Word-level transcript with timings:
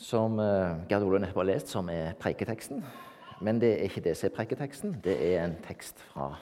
som 0.00 0.38
uh, 0.40 0.80
Gerd 0.88 1.04
Ole 1.04 1.20
nettopp 1.20 1.42
har 1.42 1.48
lest, 1.50 1.68
som 1.68 1.88
er 1.92 2.14
preiketeksten. 2.20 2.84
Men 3.40 3.60
det 3.60 3.72
er 3.74 3.88
ikke 3.88 4.02
det 4.04 4.16
som 4.16 4.30
er 4.30 4.36
preiketeksten. 4.36 4.96
Det 5.04 5.16
er 5.16 5.44
en 5.44 5.56
tekst 5.64 6.00
fra 6.12 6.32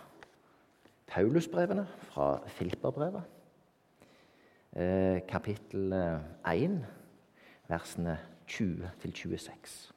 Paulusbrevene, 1.08 1.86
fra 2.10 2.39
Filperbrevet. 2.47 3.23
Eh, 4.76 5.21
kapittel 5.29 5.92
1, 6.47 6.84
versene 7.68 8.18
20 8.46 8.91
26. 9.00 9.93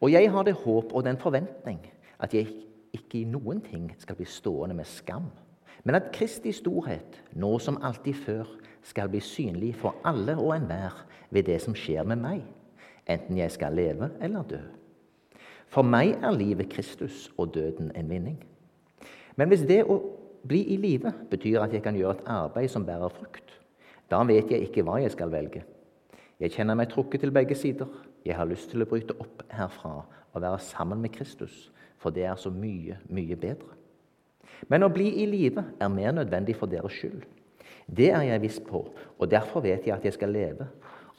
Og 0.00 0.12
jeg 0.12 0.30
har 0.32 0.42
det 0.42 0.54
håp 0.54 0.92
og 0.92 1.04
den 1.04 1.18
forventning 1.18 1.80
at 2.20 2.34
jeg 2.34 2.48
ikke 2.92 3.20
i 3.20 3.24
noen 3.24 3.60
ting 3.60 3.90
skal 3.98 4.16
bli 4.16 4.24
stående 4.24 4.76
med 4.78 4.86
skam, 4.86 5.26
men 5.84 5.94
at 5.94 6.12
Kristi 6.12 6.52
storhet, 6.52 7.22
nå 7.32 7.58
som 7.58 7.78
alltid 7.82 8.14
før, 8.14 8.46
skal 8.88 9.10
bli 9.12 9.20
synlig 9.20 9.74
for 9.76 9.98
alle 10.08 10.36
og 10.38 10.54
enhver 10.56 11.04
ved 11.30 11.46
det 11.48 11.60
som 11.62 11.76
skjer 11.76 12.06
med 12.08 12.20
meg, 12.22 12.42
enten 13.08 13.38
jeg 13.38 13.52
skal 13.52 13.76
leve 13.76 14.10
eller 14.24 14.46
dø. 14.48 14.60
For 15.68 15.84
meg 15.84 16.16
er 16.24 16.32
livet 16.32 16.70
Kristus 16.72 17.28
og 17.36 17.52
døden 17.54 17.92
en 17.96 18.08
vinning. 18.10 18.38
Men 19.36 19.52
hvis 19.52 19.66
det 19.68 19.82
å 19.84 20.00
bli 20.48 20.62
i 20.72 20.78
live 20.80 21.12
betyr 21.30 21.60
at 21.62 21.74
jeg 21.76 21.84
kan 21.84 21.96
gjøre 21.96 22.16
et 22.16 22.30
arbeid 22.32 22.72
som 22.72 22.86
bærer 22.86 23.12
frukt, 23.12 23.52
da 24.08 24.22
vet 24.24 24.50
jeg 24.50 24.64
ikke 24.64 24.84
hva 24.86 24.96
jeg 25.02 25.12
skal 25.12 25.32
velge. 25.32 25.64
Jeg 26.40 26.54
kjenner 26.54 26.78
meg 26.78 26.88
trukket 26.92 27.20
til 27.20 27.34
begge 27.34 27.56
sider. 27.58 27.88
Jeg 28.24 28.38
har 28.38 28.48
lyst 28.48 28.70
til 28.72 28.82
å 28.82 28.88
bryte 28.88 29.16
opp 29.20 29.42
herfra 29.52 29.98
og 30.32 30.40
være 30.40 30.60
sammen 30.62 31.02
med 31.02 31.12
Kristus, 31.12 31.68
for 31.98 32.14
det 32.14 32.24
er 32.24 32.38
så 32.40 32.50
mye, 32.54 32.96
mye 33.12 33.36
bedre. 33.36 33.76
Men 34.70 34.86
å 34.86 34.92
bli 34.92 35.10
i 35.22 35.26
live 35.28 35.64
er 35.78 35.92
mer 35.92 36.14
nødvendig 36.16 36.56
for 36.58 36.70
deres 36.70 36.96
skyld. 36.96 37.26
Det 37.88 38.10
er 38.12 38.26
jeg 38.28 38.42
viss 38.42 38.58
på, 38.60 38.82
og 39.18 39.30
derfor 39.30 39.64
vet 39.64 39.86
jeg 39.88 39.96
at 39.96 40.04
jeg 40.04 40.16
skal 40.16 40.34
leve 40.34 40.68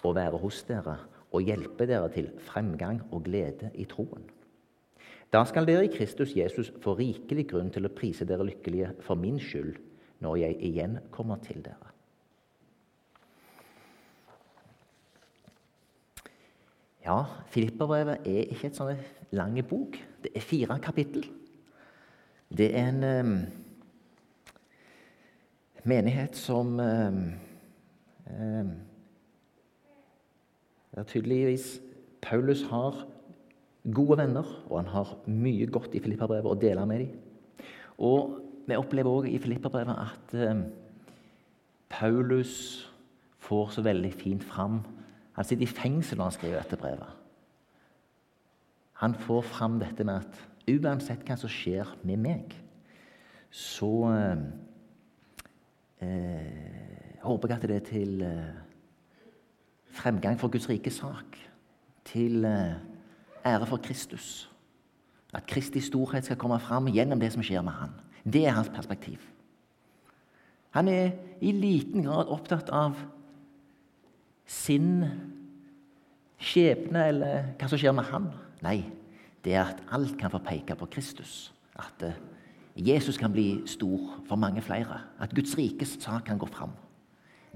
og 0.04 0.16
være 0.16 0.38
hos 0.38 0.62
dere 0.68 1.00
og 1.34 1.46
hjelpe 1.46 1.88
dere 1.90 2.10
til 2.14 2.30
fremgang 2.46 3.02
og 3.12 3.24
glede 3.26 3.72
i 3.74 3.86
troen. 3.90 4.26
Da 5.34 5.44
skal 5.46 5.68
dere 5.70 5.86
i 5.86 5.94
Kristus 5.94 6.34
Jesus 6.38 6.72
få 6.82 6.96
rikelig 6.98 7.50
grunn 7.52 7.70
til 7.74 7.86
å 7.86 7.94
prise 7.94 8.26
dere 8.26 8.48
lykkelige 8.48 8.96
for 9.06 9.20
min 9.20 9.38
skyld 9.42 9.76
når 10.24 10.42
jeg 10.42 10.58
igjen 10.70 10.98
kommer 11.14 11.42
til 11.46 11.62
dere. 11.66 11.94
Ja, 17.06 17.24
Filipperbrevet 17.50 18.26
er 18.28 18.50
ikke 18.52 18.70
et 18.70 18.78
sånn 18.78 18.98
lang 19.34 19.56
bok. 19.66 19.96
Det 20.22 20.34
er 20.36 20.46
fire 20.46 20.78
kapittel. 20.84 21.24
Det 22.50 22.68
er 22.76 22.90
en 22.90 23.06
um, 23.06 23.34
menighet 25.90 26.38
som 26.38 26.80
eh, 26.84 27.20
eh, 28.30 28.68
tydeligvis 31.10 31.80
Paulus 32.22 32.66
har 32.70 33.06
gode 33.96 34.20
venner, 34.20 34.46
og 34.70 34.78
han 34.82 34.92
har 34.94 35.16
mye 35.26 35.68
godt 35.72 35.96
i 35.96 36.04
Filipperbrevet 36.04 36.52
å 36.52 36.60
dele 36.60 36.86
med 36.90 37.06
dem. 37.06 37.66
Og 38.06 38.38
vi 38.68 38.78
opplever 38.78 39.10
òg 39.10 39.28
i 39.32 39.40
Filipperbrevet 39.42 39.98
at 39.98 40.36
Paulus 41.90 42.54
får 43.42 43.72
så 43.74 43.82
veldig 43.82 44.12
fint 44.14 44.44
fram 44.46 44.82
han 45.40 45.48
sitter 45.48 45.64
i 45.64 45.72
fengsel 45.72 46.18
når 46.20 46.28
han 46.28 46.34
skriver 46.36 46.58
dette 46.60 46.78
brevet. 46.82 47.12
Han 49.00 49.14
får 49.16 49.46
fram 49.48 49.78
dette 49.80 50.04
med 50.04 50.26
at 50.26 50.40
uansett 50.68 51.22
hva 51.24 51.38
som 51.40 51.52
skjer 51.54 51.94
med 52.04 52.20
meg, 52.20 52.58
så 53.48 53.92
eh, 54.12 54.42
eh, 56.02 57.20
håper 57.24 57.52
jeg 57.52 57.58
at 57.58 57.68
det 57.68 57.76
er 57.76 57.88
til 57.88 58.22
eh, 58.26 58.60
fremgang 60.00 60.40
for 60.40 60.52
Guds 60.52 60.70
rike 60.70 60.92
sak. 60.94 61.38
Til 62.06 62.46
eh, 62.46 62.78
ære 63.46 63.68
for 63.70 63.78
Kristus. 63.78 64.50
At 65.34 65.46
Kristi 65.48 65.80
storhet 65.80 66.26
skal 66.26 66.40
komme 66.42 66.60
fram 66.60 66.90
gjennom 66.90 67.20
det 67.20 67.32
som 67.34 67.44
skjer 67.46 67.62
med 67.66 67.76
han. 67.78 67.94
Det 68.24 68.46
er 68.48 68.58
hans 68.58 68.72
perspektiv. 68.74 69.20
Han 70.76 70.88
er 70.88 71.12
i 71.42 71.52
liten 71.52 72.04
grad 72.06 72.30
opptatt 72.30 72.70
av 72.70 72.98
sin 74.50 75.06
skjebne 76.40 77.06
eller 77.12 77.52
hva 77.60 77.70
som 77.70 77.80
skjer 77.80 77.94
med 77.96 78.10
han. 78.10 78.30
Nei, 78.66 78.82
det 79.46 79.56
er 79.56 79.72
at 79.72 79.82
alt 79.96 80.18
kan 80.20 80.34
få 80.34 80.42
peke 80.46 80.78
på 80.78 80.90
Kristus. 80.94 81.52
At 81.80 82.06
eh, 82.06 82.18
Jesus 82.80 83.18
kan 83.18 83.32
bli 83.32 83.62
stor 83.68 84.22
for 84.28 84.40
mange 84.40 84.62
flere. 84.62 85.02
At 85.20 85.36
Guds 85.36 85.58
rikes 85.58 85.98
sak 86.00 86.26
kan 86.26 86.40
gå 86.40 86.48
fram. 86.48 86.72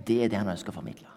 Det 0.08 0.24
er 0.24 0.32
det 0.32 0.40
han 0.42 0.52
ønsker 0.52 0.74
å 0.74 0.80
formidle. 0.80 1.08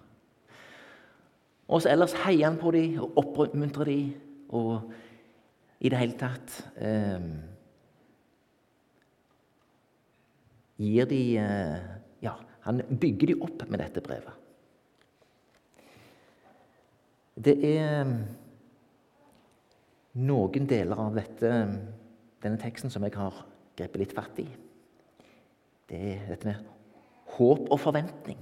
Og 1.67 1.83
så 1.83 1.91
ellers 1.91 2.15
heier 2.23 2.47
han 2.47 2.61
på 2.61 2.71
dem 2.71 3.01
og 3.03 3.19
oppmuntrer 3.19 3.89
dem 3.91 4.15
og 4.55 4.93
i 5.81 5.91
det 5.91 5.99
hele 5.99 6.17
tatt 6.19 6.61
eh, 6.79 7.27
Gir 10.77 11.09
de 11.09 11.21
eh, 11.41 11.87
Ja, 12.23 12.37
han 12.69 12.83
bygger 13.01 13.33
de 13.33 13.39
opp 13.43 13.65
med 13.69 13.81
dette 13.81 14.03
brevet. 14.05 14.33
Det 17.37 17.53
er 17.69 18.07
um, 18.09 18.15
noen 20.25 20.69
deler 20.69 21.01
av 21.01 21.19
dette, 21.19 21.51
denne 22.43 22.61
teksten 22.61 22.93
som 22.93 23.05
jeg 23.05 23.13
har 23.17 23.43
grepet 23.77 24.03
litt 24.03 24.15
fatt 24.17 24.41
i. 24.43 24.47
Det 25.87 26.01
er 26.13 26.29
dette 26.33 26.49
med 26.49 26.65
håp 27.37 27.69
og 27.71 27.81
forventning. 27.81 28.41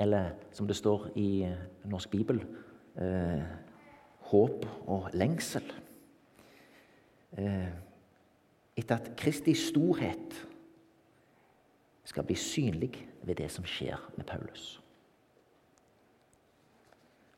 Eller 0.00 0.34
som 0.56 0.68
det 0.68 0.78
står 0.78 1.10
i 1.18 1.44
uh, 1.48 1.56
Norsk 1.90 2.12
Bibel 2.12 2.38
eh, 2.96 3.42
håp 4.30 4.66
og 4.86 5.10
lengsel. 5.14 5.64
Eh, 7.38 7.72
etter 8.76 8.96
at 8.96 9.10
Kristi 9.18 9.54
storhet 9.58 10.38
skal 12.04 12.26
bli 12.26 12.36
synlig 12.38 12.94
ved 13.22 13.38
det 13.38 13.50
som 13.52 13.66
skjer 13.68 13.98
med 14.16 14.26
Paulus. 14.26 14.78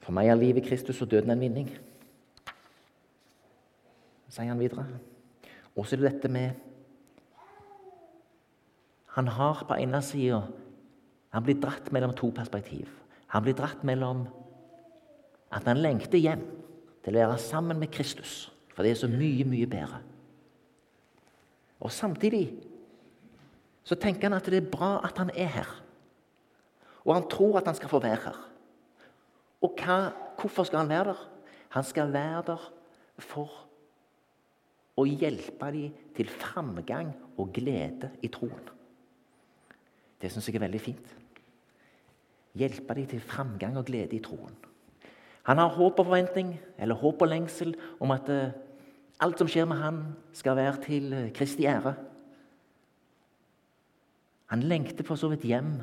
For 0.02 0.14
meg 0.14 0.30
er 0.30 0.38
livet 0.38 0.66
Kristus 0.66 1.02
og 1.04 1.10
døden 1.12 1.30
en 1.30 1.42
vinning, 1.42 1.68
sier 4.32 4.48
han 4.48 4.60
videre. 4.60 4.86
Og 5.76 5.86
så 5.86 5.94
er 5.94 6.02
det 6.02 6.12
dette 6.14 6.30
med 6.32 6.71
Han 9.16 9.28
har 9.28 9.64
på 9.68 9.76
ene 9.76 10.00
sida 10.04 10.42
Han 11.32 11.44
blir 11.44 11.56
dratt 11.56 11.88
mellom 11.92 12.12
to 12.12 12.28
perspektiv. 12.30 12.88
Han 13.32 13.42
blir 13.42 13.56
dratt 13.56 13.84
mellom 13.88 14.26
at 15.52 15.64
han 15.64 15.80
lengter 15.80 16.20
hjem 16.20 16.42
til 17.04 17.16
å 17.16 17.22
være 17.22 17.38
sammen 17.40 17.78
med 17.80 17.88
Kristus, 17.92 18.50
for 18.74 18.84
det 18.84 18.92
er 18.92 19.00
så 19.00 19.08
mye, 19.08 19.46
mye 19.48 19.68
bedre. 19.68 20.02
Og 21.80 21.92
samtidig 21.92 22.44
så 23.82 23.96
tenker 23.96 24.28
han 24.28 24.36
at 24.36 24.50
det 24.52 24.60
er 24.60 24.70
bra 24.70 24.98
at 25.04 25.16
han 25.18 25.32
er 25.32 25.50
her. 25.56 25.72
Og 27.02 27.16
han 27.16 27.26
tror 27.32 27.58
at 27.58 27.70
han 27.70 27.80
skal 27.80 27.90
få 27.90 28.02
være 28.04 28.20
her. 28.28 28.38
Og 29.62 29.74
hva, 29.80 29.98
hvorfor 30.38 30.68
skal 30.68 30.84
han 30.84 30.92
være 30.92 31.14
der? 31.14 31.24
Han 31.72 31.88
skal 31.88 32.12
være 32.12 32.44
der 32.52 32.68
for 33.24 33.50
å 35.00 35.08
hjelpe 35.08 35.72
dem 35.72 35.98
til 36.16 36.28
framgang 36.28 37.14
og 37.40 37.52
glede 37.56 38.12
i 38.22 38.30
troen. 38.32 38.68
Det 40.22 40.30
syns 40.30 40.48
jeg 40.48 40.56
er 40.56 40.66
veldig 40.66 40.80
fint. 40.80 41.14
Hjelpe 42.58 42.94
dem 42.94 43.08
til 43.10 43.20
framgang 43.20 43.78
og 43.80 43.88
glede 43.88 44.16
i 44.16 44.22
troen. 44.22 44.54
Han 45.48 45.58
har 45.58 45.74
håp 45.74 45.98
og 45.98 46.06
forventning, 46.06 46.54
eller 46.78 46.94
håp 46.94 47.22
og 47.22 47.28
lengsel, 47.28 47.74
om 48.00 48.12
at 48.14 48.28
uh, 48.30 48.52
alt 49.20 49.38
som 49.38 49.48
skjer 49.50 49.66
med 49.66 49.80
han, 49.82 50.04
skal 50.32 50.56
være 50.56 50.76
til 50.84 51.12
uh, 51.12 51.32
Kristi 51.34 51.66
ære. 51.66 51.96
Han 54.52 54.62
lengter 54.62 55.04
for 55.04 55.18
så 55.18 55.32
vidt 55.32 55.48
hjem 55.48 55.80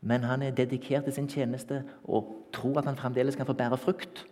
men 0.00 0.22
han 0.22 0.42
er 0.42 0.50
dedikert 0.50 1.04
til 1.04 1.12
sin 1.12 1.28
tjeneste 1.28 1.82
og 2.04 2.48
tror 2.52 2.78
at 2.78 2.84
han 2.84 2.96
fremdeles 2.96 3.36
kan 3.36 3.46
få 3.46 3.52
bære 3.52 3.76
frukt. 3.76 4.26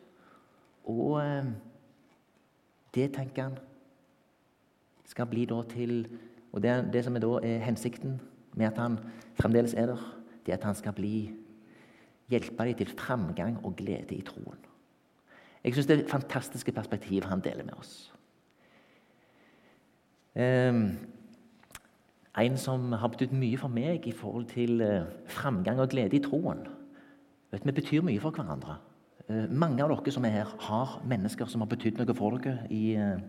Og 0.84 1.18
eh, 1.20 1.44
det 2.94 3.12
tenker 3.14 3.42
han 3.42 3.58
skal 5.06 5.26
bli 5.26 5.44
da 5.44 5.62
til 5.68 6.08
Og 6.52 6.62
det, 6.62 6.88
det 6.92 7.04
som 7.04 7.16
er 7.16 7.20
da 7.20 7.38
er 7.42 7.58
hensikten 7.58 8.20
med 8.56 8.70
at 8.70 8.80
han 8.80 8.98
fremdeles 9.38 9.74
er 9.76 9.92
der, 9.92 10.04
det 10.46 10.56
at 10.56 10.64
han 10.64 10.76
skal 10.78 10.94
bli 10.96 11.30
hjelpe 12.30 12.64
dem 12.66 12.78
til 12.78 12.94
framgang 12.98 13.58
og 13.64 13.76
glede 13.78 14.16
i 14.16 14.24
troen. 14.26 14.58
Jeg 15.64 15.74
syns 15.74 15.88
det 15.90 15.98
er 15.98 16.08
fantastiske 16.10 16.72
perspektiv 16.72 17.26
han 17.26 17.42
deler 17.42 17.66
med 17.66 17.78
oss. 17.78 17.94
Um, 20.36 20.98
en 22.36 22.58
som 22.60 22.92
har 22.92 23.08
betydd 23.08 23.32
mye 23.32 23.58
for 23.58 23.72
meg 23.72 24.04
i 24.06 24.12
forhold 24.12 24.50
til 24.50 24.82
eh, 24.84 25.06
framgang 25.32 25.80
og 25.80 25.88
glede 25.88 26.18
i 26.18 26.20
troen. 26.20 26.66
Vet, 27.50 27.64
vi 27.64 27.72
betyr 27.72 28.04
mye 28.04 28.20
for 28.20 28.36
hverandre. 28.36 28.76
Eh, 29.30 29.46
mange 29.48 29.80
av 29.80 29.94
dere 29.94 30.12
som 30.12 30.26
er 30.28 30.34
her, 30.34 30.50
har 30.66 30.98
mennesker 31.08 31.48
som 31.48 31.64
har 31.64 31.70
betydd 31.72 31.96
noe 31.96 32.16
for 32.18 32.36
dere 32.36 32.66
i 32.68 32.82
eh, 33.00 33.24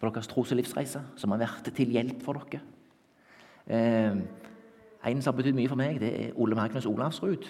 for 0.00 0.10
deres 0.10 0.26
tros- 0.26 0.50
og 0.50 0.58
livsreise, 0.58 1.02
som 1.14 1.30
har 1.30 1.44
vært 1.44 1.68
til 1.76 1.92
hjelp 1.94 2.24
for 2.24 2.40
dere. 2.40 2.62
En 3.70 5.22
som 5.22 5.32
har 5.32 5.36
betydd 5.38 5.56
mye 5.56 5.70
for 5.70 5.78
meg, 5.78 6.00
det 6.00 6.10
er 6.12 6.38
Ole 6.40 6.54
Magnus 6.58 6.86
Olavsrud. 6.86 7.46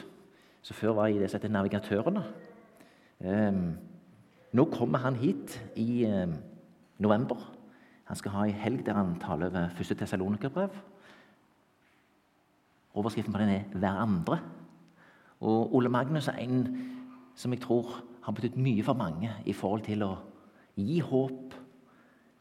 som 0.63 0.77
før 0.77 0.93
var 0.95 1.07
i 1.07 1.19
det 1.19 1.31
som 1.31 1.41
heter 1.41 1.51
Navigatørene. 1.51 2.23
Eh, 3.21 3.53
nå 4.53 4.65
kommer 4.71 4.99
han 4.99 5.17
hit 5.17 5.57
i 5.77 6.05
eh, 6.05 6.29
november. 6.99 7.37
Han 8.05 8.17
skal 8.17 8.31
ha 8.31 8.45
ei 8.47 8.53
helg 8.53 8.85
der 8.87 8.95
han 8.95 9.17
taler 9.21 9.47
over 9.47 9.69
første 9.75 9.95
Tessalonikerbrev. 9.95 10.71
Overskriften 12.95 13.33
på 13.33 13.41
den 13.41 13.49
er 13.49 13.63
'Hverandre'. 13.75 14.39
Og 15.41 15.75
Ole 15.75 15.89
Magnus 15.89 16.29
er 16.29 16.39
en 16.39 16.79
som 17.35 17.53
jeg 17.53 17.61
tror 17.61 18.05
har 18.23 18.33
betydd 18.33 18.57
mye 18.57 18.83
for 18.83 18.93
mange 18.93 19.31
i 19.47 19.53
forhold 19.53 19.83
til 19.83 20.03
å 20.03 20.17
gi 20.77 21.01
håp, 21.01 21.55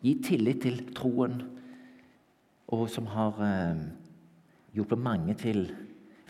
gi 0.03 0.21
tillit 0.23 0.61
til 0.61 0.93
troen, 0.95 1.41
og 2.71 2.87
som 2.91 3.09
har 3.11 3.39
eh, 3.43 3.81
hjulpet 4.75 4.99
mange 4.99 5.35
til 5.39 5.65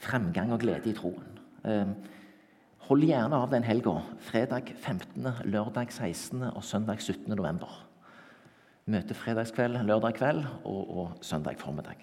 fremgang 0.01 0.53
og 0.53 0.63
glede 0.63 0.89
i 0.89 0.95
troen. 0.97 1.37
Eh, 1.65 1.93
hold 2.87 3.05
gjerne 3.05 3.37
av 3.37 3.51
den 3.53 3.65
helga. 3.65 3.99
Fredag 4.25 4.73
15., 4.73 5.45
lørdag 5.45 5.93
16. 5.93 6.41
og 6.49 6.63
søndag 6.65 7.01
17. 7.01 7.29
november. 7.35 7.83
Møte 8.89 9.13
fredagskveld, 9.13 9.77
lørdag 9.85 10.17
kveld 10.17 10.41
og, 10.65 10.81
og 10.89 11.25
søndag 11.25 11.61
formiddag. 11.61 12.01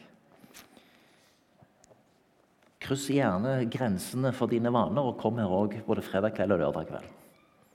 Kryss 2.79 3.09
gjerne 3.11 3.67
grensene 3.69 4.31
for 4.33 4.49
dine 4.49 4.71
vaner 4.73 5.11
og 5.11 5.19
kom 5.21 5.41
her 5.43 5.51
òg 5.51 5.81
både 5.85 6.05
fredag 6.07 6.37
kveld 6.39 6.55
og 6.55 6.63
lørdag 6.63 6.93
kveld. 6.93 7.15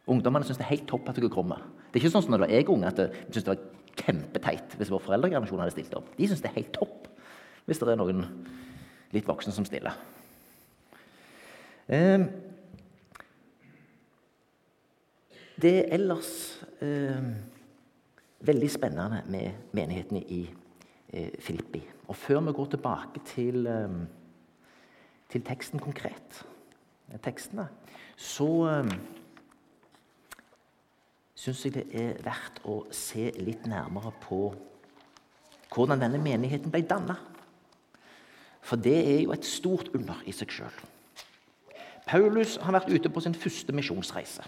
Ungdommene 0.09 0.48
syns 0.48 0.59
det 0.59 0.66
er 0.66 0.74
helt 0.74 0.88
topp 0.88 1.12
at 1.12 1.19
dere 1.19 1.31
kommer. 1.31 1.59
Det 1.92 2.00
er 2.00 2.06
ikke 2.06 2.16
sånn 2.16 2.25
som 2.25 2.33
når 2.33 2.48
jeg 2.48 2.63
er 2.63 2.71
ung, 2.71 2.81
at 2.88 2.98
de 3.00 3.09
synes 3.30 3.44
det 3.44 3.51
var 3.51 3.82
kjempeteit 4.00 4.75
hvis 4.80 4.92
vår 4.94 5.04
foreldregenerasjon 5.06 5.62
hadde 5.63 5.75
stilt 5.75 5.95
opp. 5.98 6.10
De 6.18 6.28
syns 6.30 6.42
det 6.44 6.51
er 6.51 6.60
helt 6.60 6.74
topp 6.75 7.10
hvis 7.68 7.80
det 7.80 7.94
er 7.94 8.00
noen 8.00 8.25
litt 9.13 9.28
voksne 9.30 9.54
som 9.56 9.66
stiller. 9.68 9.95
Eh, 11.88 12.25
det 15.63 15.74
er 15.80 15.94
ellers 15.95 16.34
eh, 16.84 17.31
veldig 18.44 18.69
spennende 18.72 19.22
med 19.31 19.69
menighetene 19.75 20.24
i 20.28 20.42
eh, 21.13 21.31
Filippi. 21.40 21.84
Og 22.07 22.18
før 22.19 22.42
vi 22.48 22.56
går 22.57 22.74
tilbake 22.74 23.24
til, 23.25 23.68
eh, 23.68 24.00
til 25.30 25.45
teksten 25.45 25.80
konkret, 25.80 26.44
tekstene, 27.24 27.68
så 28.18 28.50
eh, 28.72 28.95
syns 31.44 31.66
jeg 31.66 31.75
det 31.75 31.84
er 31.92 32.19
verdt 32.24 32.62
å 32.69 32.78
se 32.95 33.28
litt 33.44 33.66
nærmere 33.68 34.13
på 34.24 34.45
hvordan 35.74 36.00
denne 36.06 36.22
menigheten 36.22 36.72
ble 36.72 36.84
danna. 36.88 37.18
For 38.63 38.80
det 38.80 38.95
er 38.95 39.22
jo 39.25 39.34
et 39.36 39.48
stort 39.48 39.90
under 39.98 40.22
i 40.30 40.31
seg 40.36 40.54
sjøl. 40.54 40.75
Paulus 42.07 42.56
har 42.63 42.75
vært 42.78 42.92
ute 42.94 43.12
på 43.12 43.24
sin 43.24 43.36
første 43.36 43.75
misjonsreise. 43.75 44.45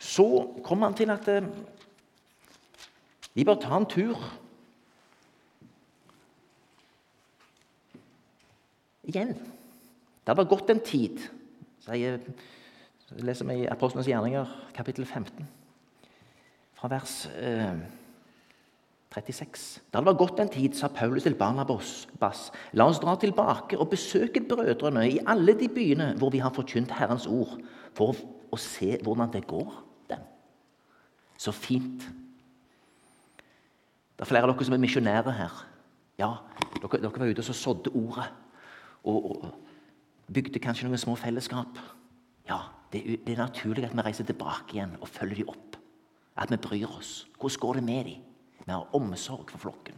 Så 0.00 0.24
kom 0.64 0.84
han 0.86 0.96
til 0.96 1.12
at 1.12 1.28
eh, 1.28 1.44
vi 3.36 3.44
bør 3.44 3.60
ta 3.60 3.76
en 3.76 3.88
tur 3.88 4.16
igjen. 9.08 9.36
Det 9.36 10.32
hadde 10.32 10.48
gått 10.48 10.72
en 10.72 10.82
tid, 10.84 11.20
sier 11.84 12.18
så 13.18 13.26
leser 13.26 13.48
vi 13.48 13.62
i 13.62 13.68
Apostlenes 13.70 14.08
gjerninger, 14.08 14.46
kapittel 14.74 15.06
15, 15.06 15.48
fra 16.78 16.88
vers 16.92 17.16
eh, 17.36 17.82
36. 19.12 19.82
Da 19.92 20.00
det 20.00 20.08
var 20.08 20.16
gått 20.16 20.40
en 20.40 20.50
tid, 20.52 20.74
sa 20.76 20.88
Paulus 20.88 21.26
til 21.26 21.36
Barnabas, 21.36 22.06
la 22.72 22.86
oss 22.88 23.00
dra 23.02 23.16
tilbake 23.20 23.78
og 23.78 23.90
besøke 23.92 24.40
brødrene 24.48 25.04
i 25.10 25.20
alle 25.28 25.54
de 25.58 25.68
byene 25.68 26.12
hvor 26.18 26.32
vi 26.32 26.40
har 26.40 26.54
forkynt 26.54 26.94
Herrens 26.96 27.28
ord, 27.28 27.58
for 27.92 28.16
å 28.52 28.60
se 28.60 28.96
hvordan 29.04 29.32
det 29.34 29.44
går 29.50 29.72
dem. 30.08 30.24
Så 31.36 31.52
fint. 31.52 32.08
Det 34.16 34.24
er 34.24 34.30
flere 34.30 34.48
av 34.48 34.54
dere 34.54 34.64
som 34.64 34.76
er 34.76 34.82
misjonærer 34.82 35.36
her. 35.36 35.64
Ja, 36.20 36.36
dere, 36.78 37.02
dere 37.02 37.12
var 37.12 37.28
ute 37.32 37.44
og 37.44 37.58
sådde 37.58 37.92
ordet. 37.92 38.30
Og, 39.02 39.24
og 39.32 40.32
bygde 40.32 40.62
kanskje 40.62 40.86
noen 40.86 41.00
små 41.00 41.16
fellesskap. 41.18 41.80
Ja, 42.48 42.60
det, 42.92 43.02
det, 43.26 43.32
er 43.32 43.44
naturlig 43.44 43.86
at 43.88 43.94
vi 43.96 44.04
reiser 44.04 44.26
tilbake 44.28 44.76
igjen 44.76 44.96
og 45.00 45.08
følger 45.08 45.42
dem 45.42 45.52
opp. 45.52 45.76
At 46.36 46.52
vi 46.52 46.60
bryr 46.60 46.90
oss. 46.92 47.26
Hvordan 47.40 47.60
går 47.60 47.78
det 47.78 47.84
med 47.84 48.08
dem? 48.08 48.24
Vi 48.62 48.72
har 48.72 48.96
omsorg 48.96 49.50
for 49.50 49.58
flokken. 49.58 49.96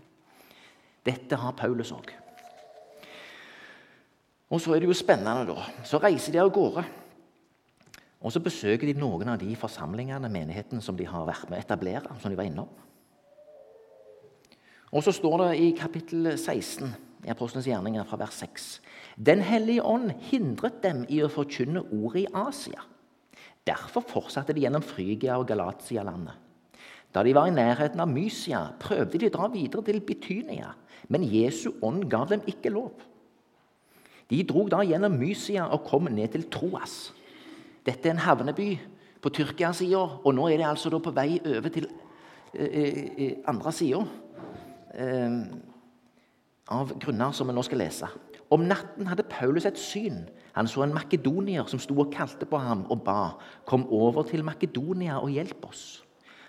Dette 1.05 1.37
har 1.37 1.56
Paulus 1.58 1.93
òg. 1.93 2.12
Og 4.55 4.61
så 4.61 4.75
er 4.75 4.82
det 4.82 4.88
jo 4.88 4.96
spennende, 4.96 5.49
da. 5.50 5.67
Så 5.85 5.99
reiser 6.00 6.32
de 6.32 6.41
av 6.41 6.52
gårde. 6.55 6.85
Og 8.25 8.32
så 8.32 8.41
besøker 8.41 8.88
de 8.88 8.96
noen 8.96 9.29
av 9.29 9.41
de 9.41 9.50
forsamlingene, 9.58 10.31
menigheten, 10.32 10.81
som 10.81 10.96
de 10.96 11.06
har 11.08 11.26
vært 11.29 11.50
med 11.50 11.58
å 11.58 11.64
etablere. 11.64 12.20
som 12.20 12.31
de 12.31 12.38
var 12.38 12.49
innom. 12.49 12.70
Og 14.94 15.02
så 15.02 15.12
står 15.14 15.41
det 15.43 15.50
i 15.58 15.70
kapittel 15.75 16.29
16 16.38 16.93
i 17.26 17.32
Apostlenes 17.32 17.67
gjerninger 17.67 18.06
fra 18.06 18.20
vers 18.20 18.37
6 18.44 18.69
den 19.14 19.43
hellige 19.46 19.82
ånd 19.87 20.11
hindret 20.31 20.81
dem 20.82 21.05
i 21.11 21.20
å 21.23 21.31
forkynne 21.31 21.85
ordet 21.94 22.25
i 22.25 22.31
Asia. 22.35 22.82
Derfor 23.67 24.02
fortsatte 24.06 24.55
de 24.55 24.64
gjennom 24.64 24.82
Frygia 24.82 25.37
og 25.38 25.46
Galatia-landet. 25.49 26.35
Da 27.14 27.23
de 27.23 27.35
var 27.35 27.46
i 27.46 27.55
nærheten 27.55 28.02
av 28.02 28.11
Mysia, 28.11 28.64
prøvde 28.82 29.20
de 29.23 29.29
å 29.31 29.35
dra 29.37 29.46
videre 29.52 29.85
til 29.87 30.00
Bitynia, 30.02 30.73
men 31.14 31.26
Jesu 31.31 31.76
ånd 31.87 32.08
gav 32.11 32.26
dem 32.32 32.43
ikke 32.50 32.73
lov. 32.75 33.05
De 34.31 34.43
dro 34.43 34.67
da 34.73 34.82
gjennom 34.82 35.14
Mysia 35.14 35.69
og 35.70 35.87
kom 35.87 36.11
ned 36.11 36.35
til 36.35 36.49
Troas. 36.50 37.12
Dette 37.87 38.11
er 38.11 38.17
en 38.17 38.25
havneby 38.25 38.69
på 39.23 39.31
Tyrkia-sida, 39.31 40.02
og 40.25 40.35
nå 40.35 40.50
er 40.50 40.58
de 40.58 40.67
altså 40.67 40.91
på 40.99 41.14
vei 41.14 41.38
over 41.38 41.70
til 41.70 41.87
eh, 41.87 42.67
eh, 42.67 43.02
eh 43.14 43.35
andre 43.46 43.73
sida 43.73 44.02
eh, 44.94 45.38
av 46.75 46.94
grunner 46.99 47.35
som 47.37 47.50
vi 47.50 47.56
nå 47.56 47.64
skal 47.67 47.82
lese. 47.82 48.08
Om 48.55 48.67
natten 48.69 49.08
hadde 49.08 49.26
Paulus 49.29 49.67
et 49.69 49.79
syn. 49.81 50.25
Han 50.55 50.69
så 50.70 50.85
en 50.85 50.94
makedonier 50.94 51.67
som 51.70 51.81
sto 51.82 51.96
og 51.99 52.12
kalte 52.14 52.46
på 52.46 52.58
ham 52.61 52.85
og 52.93 53.02
ba. 53.06 53.35
Kom 53.67 53.88
over 53.91 54.26
til 54.29 54.44
Makedonia 54.46 55.19
og 55.19 55.32
hjelp 55.35 55.67
oss. 55.67 56.05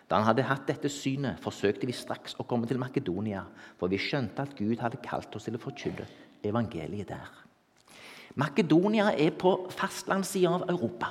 Da 0.05 0.19
han 0.19 0.27
hadde 0.27 0.45
hatt 0.45 0.67
dette 0.69 0.89
synet, 0.91 1.39
forsøkte 1.41 1.87
vi 1.89 1.95
straks 1.95 2.35
å 2.37 2.45
komme 2.45 2.69
til 2.69 2.77
Makedonia, 2.77 3.41
for 3.79 3.89
vi 3.89 3.97
skjønte 3.97 4.43
at 4.43 4.53
Gud 4.57 4.77
hadde 4.83 5.01
kalt 5.01 5.33
oss 5.33 5.47
til 5.47 5.57
å 5.57 5.61
forkynne 5.63 6.05
evangeliet 6.45 7.09
der. 7.09 7.31
Makedonia 8.37 9.15
er 9.17 9.33
på 9.33 9.55
fastlandssida 9.73 10.51
av 10.59 10.67
Europa. 10.69 11.09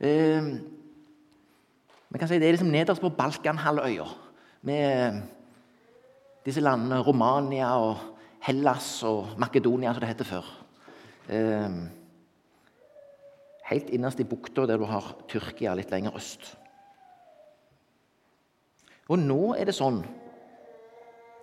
Eh, 0.00 0.48
kan 2.16 2.28
si 2.28 2.38
Det 2.38 2.48
er 2.48 2.56
liksom 2.56 2.72
nederst 2.72 3.02
på 3.02 3.12
Balkanhalvøya, 3.12 4.06
med 4.62 5.22
disse 6.50 6.64
landene 6.64 7.00
Romania 7.06 7.70
og 7.78 7.96
Hellas 8.44 8.92
og 9.06 9.36
Makedonia, 9.40 9.92
som 9.94 10.02
det 10.02 10.10
heter 10.10 10.28
før. 10.28 10.46
Eh, 11.30 11.76
helt 13.70 13.92
innerst 13.94 14.20
i 14.22 14.26
bukta 14.26 14.66
der 14.66 14.80
du 14.80 14.88
har 14.90 15.12
Tyrkia 15.30 15.76
litt 15.78 15.92
lenger 15.92 16.16
øst. 16.18 16.56
Og 19.10 19.18
nå 19.18 19.54
er 19.58 19.66
det 19.66 19.74
sånn 19.74 20.02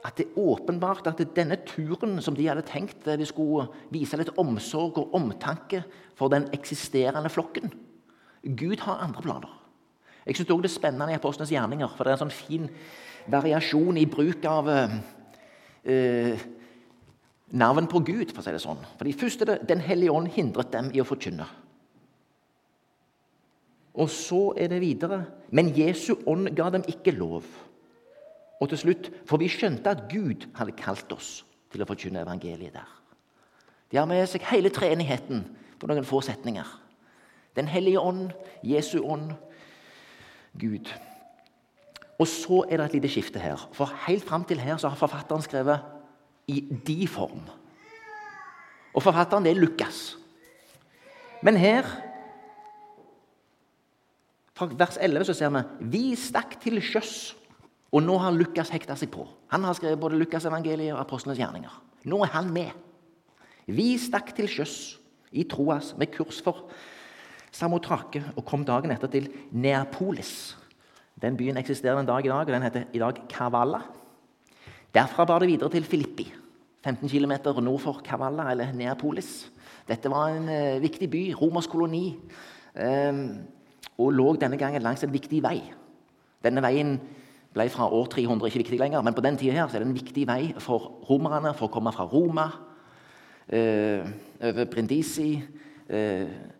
at 0.07 0.15
det 0.19 0.27
er 0.29 0.39
åpenbart 0.39 1.07
at 1.09 1.21
denne 1.35 1.57
turen 1.67 2.21
som 2.23 2.35
de 2.37 2.45
hadde 2.47 2.63
tenkt 2.67 3.07
de 3.07 3.27
skulle 3.27 3.65
vise 3.91 4.15
litt 4.19 4.31
omsorg 4.39 5.01
og 5.01 5.15
omtanke 5.17 5.81
for 6.15 6.31
den 6.31 6.47
eksisterende 6.55 7.31
flokken 7.33 7.73
Gud 8.55 8.79
har 8.85 9.01
andre 9.03 9.23
planer. 9.25 9.53
Jeg 10.27 10.35
synes 10.35 10.49
også 10.49 10.61
Det 10.61 10.69
er 10.69 10.75
spennende 10.75 11.13
i 11.13 11.15
apostlenes 11.15 11.51
gjerninger, 11.51 11.87
for 11.95 12.03
det 12.03 12.11
er 12.11 12.17
en 12.17 12.25
sånn 12.25 12.35
fin 12.35 12.69
variasjon 13.31 13.97
i 13.97 14.05
bruk 14.05 14.43
av 14.47 14.67
eh, 14.71 16.41
navn 17.55 17.87
på 17.87 18.01
Gud, 18.03 18.33
for 18.33 18.43
å 18.43 18.45
si 18.45 18.55
det 18.55 18.63
sånn. 18.63 18.83
For 18.99 19.19
først 19.21 19.45
er 19.45 19.51
det, 19.53 19.57
Den 19.69 19.83
hellige 19.83 20.11
ånd 20.11 20.27
hindret 20.35 20.71
dem 20.73 20.91
i 20.91 20.99
å 20.99 21.07
forkynne. 21.07 21.47
Og 23.97 24.11
så 24.13 24.51
er 24.57 24.69
det 24.69 24.83
videre 24.83 25.25
Men 25.49 25.71
Jesu 25.73 26.13
ånd 26.27 26.51
ga 26.55 26.69
dem 26.69 26.83
ikke 26.87 27.15
lov. 27.15 27.45
Og 28.59 28.69
til 28.69 28.77
slutt 28.77 29.11
For 29.25 29.39
vi 29.39 29.47
skjønte 29.47 29.89
at 29.89 30.09
Gud 30.11 30.49
hadde 30.57 30.75
kalt 30.77 31.11
oss 31.15 31.45
til 31.71 31.83
å 31.83 31.87
forkynne 31.87 32.21
evangeliet 32.23 32.75
der. 32.75 32.91
De 33.91 33.97
har 33.97 34.07
med 34.07 34.27
seg 34.27 34.43
hele 34.51 34.69
treenigheten 34.69 35.45
på 35.79 35.87
noen 35.87 36.05
få 36.07 36.19
setninger. 36.23 36.67
Den 37.55 37.67
hellige 37.67 37.99
ånd, 37.99 38.31
Jesu 38.63 38.99
ånd, 38.99 39.33
Gud. 40.59 40.89
Og 42.17 42.27
så 42.27 42.63
er 42.65 42.79
det 42.79 42.85
et 42.87 42.97
lite 42.97 43.11
skifte 43.13 43.39
her. 43.39 43.61
For 43.77 43.91
helt 44.07 44.25
fram 44.25 44.45
til 44.45 44.59
her 44.59 44.77
så 44.81 44.89
har 44.89 44.99
forfatteren 44.99 45.43
skrevet 45.45 45.79
i 46.49 46.61
de 46.87 47.07
form. 47.07 47.43
Og 48.93 49.03
forfatteren 49.03 49.45
det 49.45 49.53
er 49.53 49.61
Lukas. 49.61 50.17
Men 51.45 51.57
her, 51.57 51.85
fra 54.57 54.65
vers 54.73 54.97
11, 55.01 55.27
så 55.29 55.35
ser 55.37 55.53
vi 55.53 55.61
vi 55.93 56.15
stakk 56.17 56.57
til 56.63 56.81
sjøs. 56.81 57.35
Og 57.93 58.01
nå 58.03 58.17
har 58.19 58.35
Lukas 58.35 58.73
hekta 58.73 58.97
seg 58.97 59.11
på. 59.13 59.27
Han 59.53 59.63
har 59.63 59.77
skrevet 59.77 59.99
både 60.01 60.17
Lukas 60.17 60.45
evangeliet 60.49 60.95
og 60.95 61.03
Apostlenes 61.03 61.37
gjerninger. 61.39 61.71
Nå 62.09 62.23
er 62.25 62.33
han 62.33 62.49
med. 62.51 62.73
Vi 63.67 63.93
stakk 64.01 64.33
til 64.35 64.49
sjøs 64.49 64.97
i 65.31 65.45
Troas 65.47 65.93
med 65.99 66.09
kurs 66.15 66.41
for 66.43 66.65
Samotrake 67.57 68.21
og 68.37 68.45
kom 68.45 68.65
dagen 68.65 68.91
etter 68.93 69.09
til 69.09 69.29
Neapolis. 69.51 70.55
Den 71.17 71.37
byen 71.37 71.57
eksisterer 71.57 71.97
en 71.97 72.09
dag 72.09 72.25
i 72.25 72.29
dag, 72.29 72.45
og 72.45 72.53
den 72.53 72.65
heter 72.65 72.83
i 72.93 73.01
dag 73.01 73.21
Kavala. 73.31 73.81
Derfra 74.93 75.25
bar 75.25 75.41
det 75.41 75.49
videre 75.49 75.69
til 75.73 75.85
Filippi, 75.85 76.27
15 76.85 77.09
km 77.09 77.31
nord 77.63 77.79
for 77.81 78.01
Kavala, 78.05 78.51
eller 78.51 78.73
Neapolis. 78.73 79.49
Dette 79.87 80.09
var 80.09 80.29
en 80.29 80.49
uh, 80.49 80.81
viktig 80.81 81.09
by, 81.09 81.21
romersk 81.33 81.69
koloni, 81.69 82.15
um, 82.77 83.23
og 83.97 84.11
lå 84.13 84.35
denne 84.37 84.57
gangen 84.57 84.81
langs 84.85 85.03
en 85.03 85.13
viktig 85.13 85.41
vei. 85.43 85.57
Denne 86.45 86.61
veien 86.61 86.99
ble 87.55 87.65
fra 87.73 87.87
år 87.89 88.05
300 88.13 88.51
ikke 88.51 88.61
viktig 88.61 88.79
lenger, 88.79 89.01
men 89.01 89.17
på 89.17 89.23
den 89.25 89.39
tida 89.39 89.63
er 89.63 89.79
det 89.79 89.87
en 89.87 89.97
viktig 89.97 90.27
vei 90.29 90.53
for 90.61 91.01
romerne 91.09 91.55
for 91.57 91.71
å 91.71 91.73
komme 91.73 91.95
fra 91.95 92.05
Roma, 92.05 92.45
uh, 93.49 94.13
over 94.45 94.69
Brindisi 94.69 95.31
uh, 95.89 96.53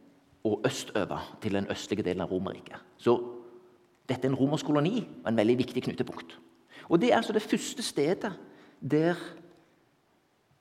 og 0.47 0.61
østover 0.65 1.25
til 1.43 1.57
den 1.59 1.67
østlige 1.71 2.05
delen 2.07 2.23
av 2.23 2.31
Romerriket. 2.31 2.79
Så 2.97 3.17
dette 4.07 4.27
er 4.27 4.31
en 4.31 4.39
romersk 4.39 4.65
koloni 4.65 5.01
og 5.03 5.27
en 5.29 5.37
veldig 5.37 5.57
viktig 5.59 5.83
knutepunkt. 5.83 6.37
Og 6.87 7.01
Det 7.01 7.11
er 7.11 7.17
altså 7.17 7.33
det 7.35 7.43
første 7.43 7.83
stedet 7.83 8.31
der 8.81 9.15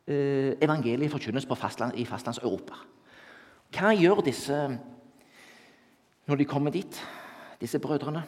Eh, 0.06 0.54
evangeliet 0.62 1.10
forkynnes 1.10 1.46
fastland, 1.46 1.98
i 1.98 2.04
Fastlands-Europa. 2.04 2.74
Hva 3.74 3.90
gjør 3.90 4.20
disse 4.22 4.54
når 6.26 6.36
de 6.36 6.44
kommer 6.44 6.70
dit, 6.70 7.00
disse 7.60 7.78
brødrene? 7.78 8.22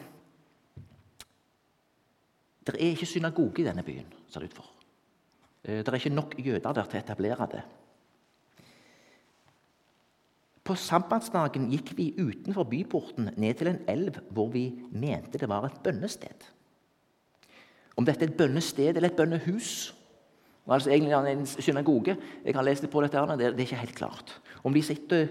Det 2.67 2.75
er 2.75 2.91
ikke 2.91 3.05
synagoge 3.05 3.61
i 3.61 3.63
denne 3.63 3.83
byen, 3.83 4.11
ser 4.27 4.39
det 4.39 4.51
ut 4.51 4.55
for. 4.55 4.65
Eh, 5.63 5.77
det 5.77 5.87
er 5.87 5.93
ikke 5.93 6.09
nok 6.09 6.35
jøder 6.37 6.73
der 6.73 6.83
til 6.83 6.99
å 6.99 7.03
etablere 7.03 7.47
det. 7.51 7.63
På 10.69 10.75
sabbatsdagen 10.77 11.71
gikk 11.71 11.95
vi 11.97 12.11
utenfor 12.19 12.67
byporten 12.69 13.31
ned 13.41 13.57
til 13.57 13.71
en 13.71 13.79
elv 13.89 14.19
hvor 14.29 14.51
vi 14.53 14.67
mente 14.93 15.39
det 15.41 15.49
var 15.49 15.65
et 15.65 15.79
bønnested. 15.81 16.45
Om 17.97 18.05
dette 18.05 18.27
er 18.27 18.29
et 18.29 18.37
bønnested 18.37 18.93
eller 18.93 19.09
et 19.09 19.17
bønnehus, 19.17 19.95
og 20.67 20.75
altså 20.75 20.91
egentlig 20.93 21.15
en 21.17 21.47
synagoge. 21.49 22.13
Jeg 22.45 22.55
har 22.55 22.63
lest 22.67 22.85
det 22.85 22.91
på 22.93 23.01
dette, 23.01 23.17
det 23.17 23.47
er, 23.47 23.55
det 23.57 23.63
er 23.63 23.65
ikke 23.65 23.81
helt 23.81 23.97
klart. 23.97 24.35
Om 24.63 24.75
de 24.77 24.83
sitter 24.85 25.25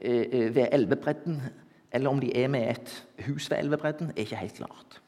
eh, 0.00 0.26
eh, 0.30 0.54
ved 0.54 0.68
elvebredden, 0.70 1.42
eller 1.90 2.10
om 2.10 2.22
de 2.22 2.30
er 2.36 2.48
med 2.48 2.70
et 2.70 2.94
hus 3.26 3.50
ved 3.50 3.58
elvebredden, 3.58 4.14
er 4.14 4.22
ikke 4.22 4.44
helt 4.44 4.62
klart. 4.62 5.00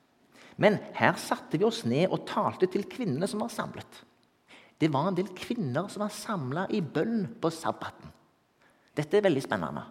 Men 0.59 0.81
her 0.99 1.15
satte 1.21 1.61
vi 1.61 1.69
oss 1.69 1.85
ned 1.87 2.11
og 2.11 2.27
talte 2.27 2.67
til 2.67 2.89
kvinnene 2.91 3.29
som 3.31 3.45
var 3.45 3.55
samlet. 3.55 4.03
Det 4.81 4.91
var 4.93 5.09
en 5.09 5.17
del 5.17 5.31
kvinner 5.37 5.87
som 5.89 6.03
var 6.03 6.13
samla 6.13 6.67
i 6.75 6.83
bønn 6.83 7.29
på 7.41 7.55
sabbaten. 7.55 8.11
Dette 8.97 9.19
er 9.19 9.27
veldig 9.27 9.43
spennende. 9.45 9.85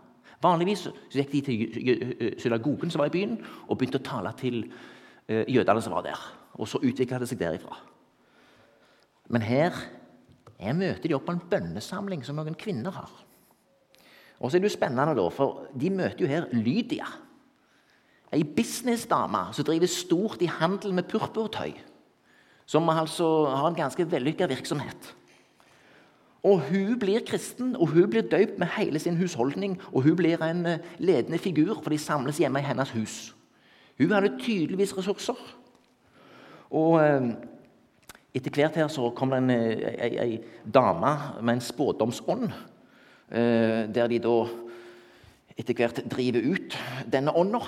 Vanligvis 0.43 0.87
gikk 1.13 1.31
de 1.31 1.41
til 1.45 2.35
synagogen 2.41 2.91
som 2.91 3.01
var 3.01 3.09
i 3.09 3.15
byen, 3.15 3.37
og 3.67 3.77
begynte 3.77 4.01
å 4.01 4.05
tale 4.05 4.33
til 4.39 4.63
eh, 4.65 5.45
jødene 5.51 5.83
som 5.83 5.95
var 5.95 6.05
der. 6.05 6.23
Og 6.59 6.69
så 6.69 6.81
utvikla 6.83 7.19
det 7.21 7.29
seg 7.29 7.39
derifra. 7.41 7.77
Men 9.33 9.45
her, 9.45 9.77
her 10.61 10.75
møter 10.77 11.09
de 11.09 11.15
opp 11.17 11.25
på 11.27 11.35
en 11.35 11.45
bønnesamling 11.51 12.25
som 12.25 12.37
noen 12.37 12.57
kvinner 12.57 12.93
har. 12.93 13.13
Og 14.39 14.51
så 14.51 14.57
er 14.57 14.63
det 14.63 14.69
jo 14.69 14.75
spennende, 14.75 15.15
da, 15.17 15.27
for 15.33 15.69
de 15.73 15.91
møter 15.93 16.25
jo 16.25 16.29
her 16.29 16.49
Lydia. 16.53 17.07
Ei 18.35 18.43
businessdame 18.43 19.47
som 19.55 19.65
driver 19.67 19.89
stort 19.89 20.41
i 20.43 20.49
handel 20.51 20.93
med 20.93 21.07
purpurtøy. 21.09 21.71
Som 22.67 22.89
altså 22.89 23.45
har 23.47 23.69
en 23.69 23.77
ganske 23.77 24.05
vellykka 24.11 24.49
virksomhet. 24.51 25.13
Og 26.45 26.61
Hun 26.61 26.99
blir 26.99 27.23
kristen, 27.25 27.75
og 27.75 27.87
hun 27.87 28.09
blir 28.09 28.21
døpt 28.21 28.59
med 28.61 28.67
hele 28.77 28.99
sin 28.99 29.17
husholdning. 29.17 29.79
Og 29.93 30.03
hun 30.05 30.15
blir 30.15 30.43
en 30.45 30.65
eh, 30.65 30.83
ledende 30.99 31.37
figur, 31.41 31.79
for 31.81 31.89
de 31.89 31.97
samles 31.97 32.37
hjemme 32.37 32.61
i 32.61 32.67
hennes 32.67 32.91
hus. 32.93 33.35
Hun 33.97 34.11
hadde 34.13 34.35
tydeligvis 34.39 34.93
ressurser. 34.97 35.39
Og 36.69 36.99
eh, 37.01 37.31
etter 38.37 38.53
hvert 38.53 38.77
her 38.77 38.91
så 38.93 39.09
kom 39.17 39.33
det 39.33 39.41
en, 39.41 39.49
ei, 39.49 40.11
ei 40.21 40.37
dame 40.69 41.15
med 41.41 41.55
en 41.55 41.65
spådomsånd, 41.65 42.45
eh, 43.31 43.89
der 43.89 44.13
de 44.13 44.21
da 44.21 44.37
etter 45.57 45.73
hvert 45.73 46.03
driver 46.11 46.45
ut 46.45 46.77
denne 47.09 47.33
ånda. 47.33 47.65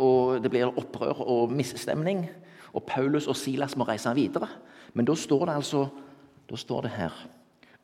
Og 0.00 0.40
det 0.40 0.48
blir 0.50 0.72
opprør 0.72 1.26
og 1.28 1.52
misstemning. 1.52 2.24
Og 2.72 2.88
Paulus 2.88 3.28
og 3.28 3.36
Silas 3.36 3.76
må 3.76 3.84
reise 3.84 4.16
videre. 4.16 4.48
Men 4.94 5.04
da 5.04 5.14
står 5.14 5.44
det 5.50 5.60
altså 5.60 5.88
da 6.48 6.56
står 6.56 6.86
det 6.88 6.96
her 6.96 7.24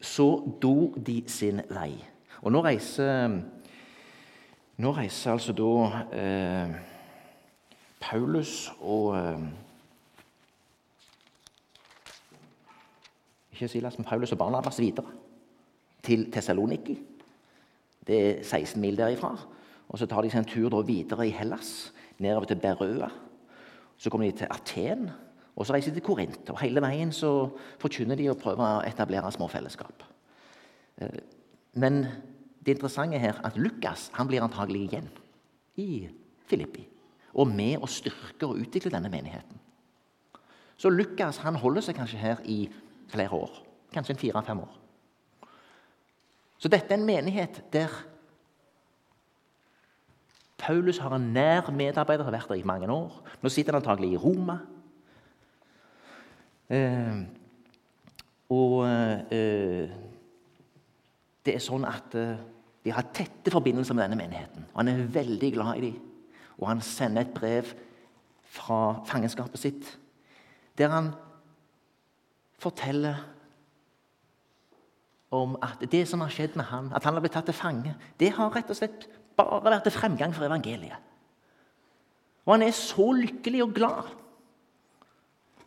Så 0.00 0.56
dor 0.62 0.94
de 1.06 1.22
sin 1.28 1.60
vei. 1.70 1.94
Og 2.42 2.52
nå 2.52 2.62
reiser 2.64 3.40
Nå 4.80 4.94
reiser 4.96 5.34
altså 5.34 5.52
da 5.52 5.72
eh, 6.16 6.70
Paulus 8.00 8.70
og 8.80 9.10
eh, 9.12 9.42
ikke 13.52 13.68
Silas, 13.68 13.98
men 13.98 14.08
Paulus 14.08 14.32
og 14.32 14.38
Barnabas 14.40 14.80
videre 14.80 15.12
til 16.02 16.30
Tessaloniki. 16.32 16.96
Det 18.06 18.20
er 18.38 18.44
16 18.44 18.80
mil 18.80 18.96
derifra. 18.96 19.34
Og 19.88 19.98
Så 19.98 20.06
tar 20.06 20.22
de 20.22 20.30
seg 20.30 20.38
en 20.44 20.48
tur 20.48 20.82
videre 20.86 21.26
i 21.28 21.34
Hellas, 21.34 21.92
nedover 22.18 22.46
til 22.46 22.56
Berøa. 22.62 23.10
Så 23.98 24.10
kommer 24.10 24.30
de 24.30 24.36
til 24.38 24.46
Aten, 24.50 25.10
og 25.60 25.66
så 25.68 25.74
reiser 25.76 25.92
de 25.92 26.00
til 26.00 26.06
Korint. 26.06 26.48
Og 26.48 26.60
Hele 26.62 26.80
veien 26.80 27.12
så 27.12 27.50
forkynner 27.82 28.16
de 28.16 28.30
og 28.32 28.38
prøver 28.40 28.64
å 28.64 28.84
etablere 28.88 29.28
små 29.34 29.48
fellesskap. 29.52 30.06
Eh, 30.96 31.18
men 31.80 32.00
det 32.64 32.78
interessante 32.78 33.20
her 33.20 33.36
er 33.36 33.42
at 33.44 33.58
Lukas 33.60 34.08
han 34.16 34.28
blir 34.28 34.44
antagelig 34.44 34.86
igjen 34.86 35.10
i 35.76 36.08
Filippi. 36.48 36.86
Og 37.36 37.52
med 37.52 37.76
å 37.78 37.88
styrke 37.88 38.48
og 38.48 38.58
utvikle 38.64 38.92
denne 38.94 39.12
menigheten. 39.12 39.60
Så 40.80 40.88
Lukas 40.88 41.42
han 41.44 41.60
holder 41.60 41.84
seg 41.84 42.00
kanskje 42.00 42.22
her 42.22 42.40
i 42.48 42.62
flere 43.12 43.36
år. 43.36 43.52
Kanskje 43.92 44.16
fire-fem 44.16 44.64
år. 44.64 44.76
Så 46.60 46.72
dette 46.72 46.92
er 46.92 47.00
en 47.00 47.08
menighet 47.08 47.60
der 47.72 47.92
Paulus 50.60 50.98
har 51.00 51.14
en 51.16 51.32
nær 51.32 51.70
medarbeider, 51.72 52.24
har 52.24 52.34
vært 52.34 52.48
der 52.48 52.60
i 52.60 52.68
mange 52.68 52.88
år. 52.92 53.14
Nå 53.40 53.48
sitter 53.48 53.72
han 53.72 53.80
antagelig 53.80 54.12
i 54.12 54.20
Roma. 54.20 54.58
Eh, 56.70 57.16
og 58.50 58.76
eh, 58.86 59.90
det 61.46 61.56
er 61.56 61.64
sånn 61.64 61.86
at 61.88 62.14
eh, 62.18 62.38
de 62.84 62.92
har 62.94 63.10
tette 63.14 63.52
forbindelser 63.52 63.96
med 63.96 64.06
denne 64.06 64.20
menigheten. 64.20 64.68
Og 64.70 64.78
han 64.82 64.92
er 64.92 65.10
veldig 65.18 65.50
glad 65.56 65.80
i 65.80 65.88
dem. 65.88 65.98
Og 66.60 66.68
han 66.70 66.82
sender 66.84 67.26
et 67.26 67.34
brev 67.34 67.74
fra 68.50 69.00
fangenskapet 69.08 69.62
sitt 69.62 69.96
der 70.78 70.88
han 70.88 71.10
forteller 72.56 73.18
om 75.30 75.58
at 75.62 75.82
det 75.92 76.06
som 76.08 76.22
har 76.24 76.32
skjedd 76.32 76.56
med 76.56 76.70
han, 76.70 76.88
at 76.96 77.04
han 77.04 77.14
har 77.14 77.20
blitt 77.20 77.34
tatt 77.36 77.50
til 77.50 77.56
fange, 77.56 77.92
det 78.18 78.32
har 78.34 78.48
rett 78.54 78.70
og 78.72 78.78
slett 78.78 79.04
bare 79.36 79.60
vært 79.66 79.84
til 79.86 79.94
fremgang 79.94 80.32
for 80.34 80.46
evangeliet. 80.46 80.96
Og 82.46 82.54
han 82.54 82.64
er 82.64 82.72
så 82.74 83.10
lykkelig 83.14 83.62
og 83.66 83.74
glad 83.76 84.08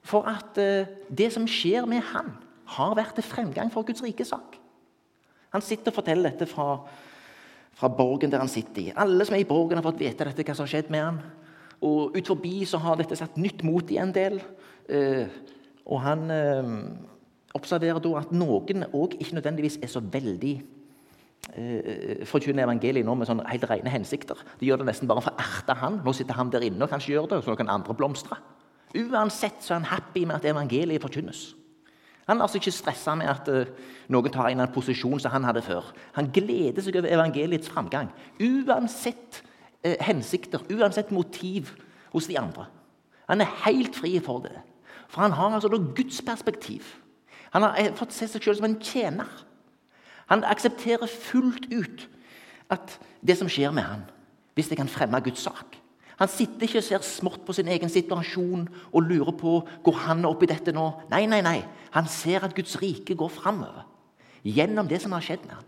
for 0.03 0.27
at 0.29 0.59
uh, 0.59 0.89
det 1.09 1.29
som 1.35 1.47
skjer 1.49 1.87
med 1.89 2.03
han, 2.13 2.33
har 2.73 2.95
vært 2.97 3.17
til 3.19 3.27
fremgang 3.27 3.71
for 3.73 3.85
Guds 3.87 4.03
rike 4.03 4.25
sak. 4.25 4.57
Han 5.53 5.61
sitter 5.61 5.91
og 5.91 5.97
forteller 5.99 6.31
dette 6.31 6.47
fra, 6.49 6.79
fra 7.77 7.89
borgen 7.91 8.31
der 8.31 8.41
han 8.41 8.51
sitter 8.51 8.81
i. 8.81 8.93
Alle 8.97 9.25
som 9.27 9.35
er 9.37 9.43
i 9.43 9.47
borgen, 9.47 9.77
har 9.77 9.85
fått 9.85 10.01
vite 10.01 10.25
dette, 10.25 10.45
hva 10.47 10.55
som 10.55 10.65
har 10.65 10.71
skjedd 10.71 10.91
med 10.93 11.03
han. 11.03 11.19
Og 11.83 12.15
ut 12.15 12.31
forbi 12.31 12.63
så 12.65 12.79
har 12.81 12.97
dette 12.97 13.19
satt 13.19 13.35
nytt 13.37 13.61
mot 13.67 13.91
i 13.91 13.99
en 14.01 14.15
del. 14.15 14.39
Uh, 14.89 15.27
og 15.89 15.99
han 16.03 16.29
eh, 16.31 16.69
observerer 17.57 17.99
da 18.03 18.13
at 18.21 18.31
noen 18.35 18.85
òg 18.93 19.17
ikke 19.19 19.37
nødvendigvis 19.37 19.79
er 19.83 19.91
så 19.91 20.01
veldig 20.03 20.53
eh, 21.53 22.23
forkynner 22.29 22.65
evangeliet 22.65 23.05
nå 23.07 23.15
med 23.19 23.29
sånne 23.29 23.47
helt 23.51 23.67
rene 23.69 23.91
hensikter. 23.93 24.39
De 24.59 24.69
gjør 24.69 24.81
det 24.81 24.89
nesten 24.89 25.09
bare 25.11 25.25
for 25.25 25.35
å 25.35 25.43
erte 25.43 25.75
han. 25.81 25.99
Nå 26.05 26.15
sitter 26.15 26.39
han 26.39 26.51
der 26.53 26.65
inne 26.69 26.85
og 26.85 26.93
kanskje 26.93 27.17
gjør 27.17 27.33
det, 27.33 27.41
så 27.45 27.57
kan 27.59 27.71
andre 27.71 27.95
blomstre. 27.97 28.39
Uansett 28.93 29.63
så 29.63 29.73
er 29.73 29.81
han 29.81 29.89
happy 29.89 30.25
med 30.25 30.35
at 30.35 30.45
evangeliet 30.45 31.01
forkynnes. 31.01 31.55
Han 32.27 32.37
er 32.37 32.45
altså 32.45 32.59
ikke 32.59 32.71
stressa 32.71 33.15
med 33.19 33.27
at 33.27 33.49
uh, 33.51 33.71
noen 34.13 34.31
tar 34.31 34.51
inn 34.51 34.61
en 34.63 34.71
posisjon 34.71 35.19
som 35.19 35.33
han 35.33 35.43
hadde 35.47 35.63
før. 35.65 35.89
Han 36.15 36.29
gleder 36.31 36.83
seg 36.83 36.95
over 36.99 37.11
evangeliets 37.11 37.71
framgang. 37.71 38.11
Uansett 38.39 39.41
eh, 39.83 39.97
hensikter, 39.99 40.63
uansett 40.71 41.11
motiv 41.11 41.73
hos 42.13 42.29
de 42.29 42.37
andre. 42.39 42.69
Han 43.27 43.43
er 43.43 43.57
helt 43.65 43.95
fri 43.95 44.15
for 44.23 44.43
det. 44.45 44.55
For 45.11 45.21
han 45.21 45.35
har 45.35 45.51
altså 45.57 45.69
Guds 45.95 46.21
perspektiv. 46.21 46.95
Han 47.51 47.61
har 47.61 47.75
eh, 47.77 47.91
fått 47.95 48.15
se 48.15 48.27
seg 48.27 48.43
selv 48.43 48.61
som 48.61 48.69
en 48.69 48.79
tjener. 48.81 49.29
Han 50.31 50.45
aksepterer 50.47 51.07
fullt 51.11 51.67
ut 51.73 52.07
at 52.71 52.97
det 53.21 53.35
som 53.37 53.49
skjer 53.51 53.73
med 53.75 53.83
han, 53.83 54.05
hvis 54.55 54.71
det 54.71 54.79
kan 54.79 54.89
fremme 54.89 55.19
Guds 55.21 55.43
sak. 55.43 55.75
Han 56.19 56.29
sitter 56.29 56.67
ikke 56.67 56.81
og 56.81 56.85
ser 56.85 57.05
smått 57.07 57.41
på 57.45 57.55
sin 57.57 57.69
egen 57.73 57.89
situasjon 57.89 58.67
og 58.91 59.07
lurer 59.07 59.33
på 59.37 59.55
går 59.85 59.99
han 60.05 60.25
opp 60.29 60.45
i 60.45 60.49
dette 60.51 60.73
nå. 60.75 60.85
Nei, 61.11 61.25
nei, 61.29 61.41
nei. 61.45 61.57
Han 61.95 62.09
ser 62.09 62.45
at 62.45 62.53
Guds 62.57 62.75
rike 62.81 63.17
går 63.17 63.31
framover 63.33 63.87
gjennom 64.43 64.89
det 64.89 65.01
som 65.01 65.15
har 65.15 65.25
skjedd 65.25 65.45
med 65.47 65.57
ham. 65.57 65.67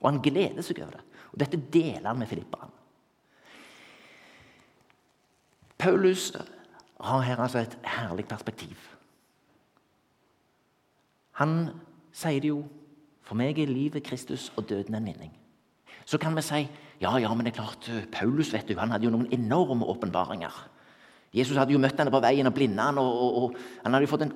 Og 0.00 0.10
han 0.10 0.22
gleder 0.24 0.64
seg 0.64 0.82
over 0.82 0.98
det. 0.98 1.06
Og 1.30 1.42
dette 1.42 1.60
deler 1.72 2.08
han 2.08 2.18
med 2.18 2.30
filipperne. 2.30 2.76
Paulus 5.80 6.32
har 7.00 7.22
her 7.24 7.40
altså 7.40 7.62
et 7.62 7.78
herlig 7.84 8.26
perspektiv. 8.28 8.76
Han 11.40 11.70
sier 12.12 12.40
det 12.40 12.52
jo 12.52 12.64
For 13.30 13.38
meg 13.38 13.60
er 13.62 13.70
livet 13.70 14.02
Kristus 14.02 14.48
og 14.58 14.64
døden 14.66 14.96
en 14.98 15.04
vinning. 15.06 15.30
Så 16.02 16.18
kan 16.18 16.34
vi 16.34 16.42
si 16.42 16.64
ja, 17.00 17.14
ja, 17.16 17.30
men 17.32 17.46
det 17.46 17.54
er 17.54 17.62
klart, 17.62 17.88
Paulus 18.12 18.52
vet 18.52 18.68
du, 18.68 18.76
han 18.76 18.92
hadde 18.92 19.06
jo 19.08 19.14
noen 19.14 19.30
enorme 19.32 19.88
åpenbaringer. 19.88 20.56
Jesus 21.32 21.56
hadde 21.56 21.72
jo 21.72 21.80
møtt 21.80 21.98
henne 22.00 22.12
på 22.12 22.20
veien 22.22 22.48
og 22.48 22.56
blinda 22.56 22.90
han, 22.90 22.98
og, 23.00 23.10
og, 23.10 23.38
og, 23.40 23.60
han 23.84 23.94
hadde 23.94 24.04
jo 24.04 24.12
fått 24.12 24.26
en 24.26 24.34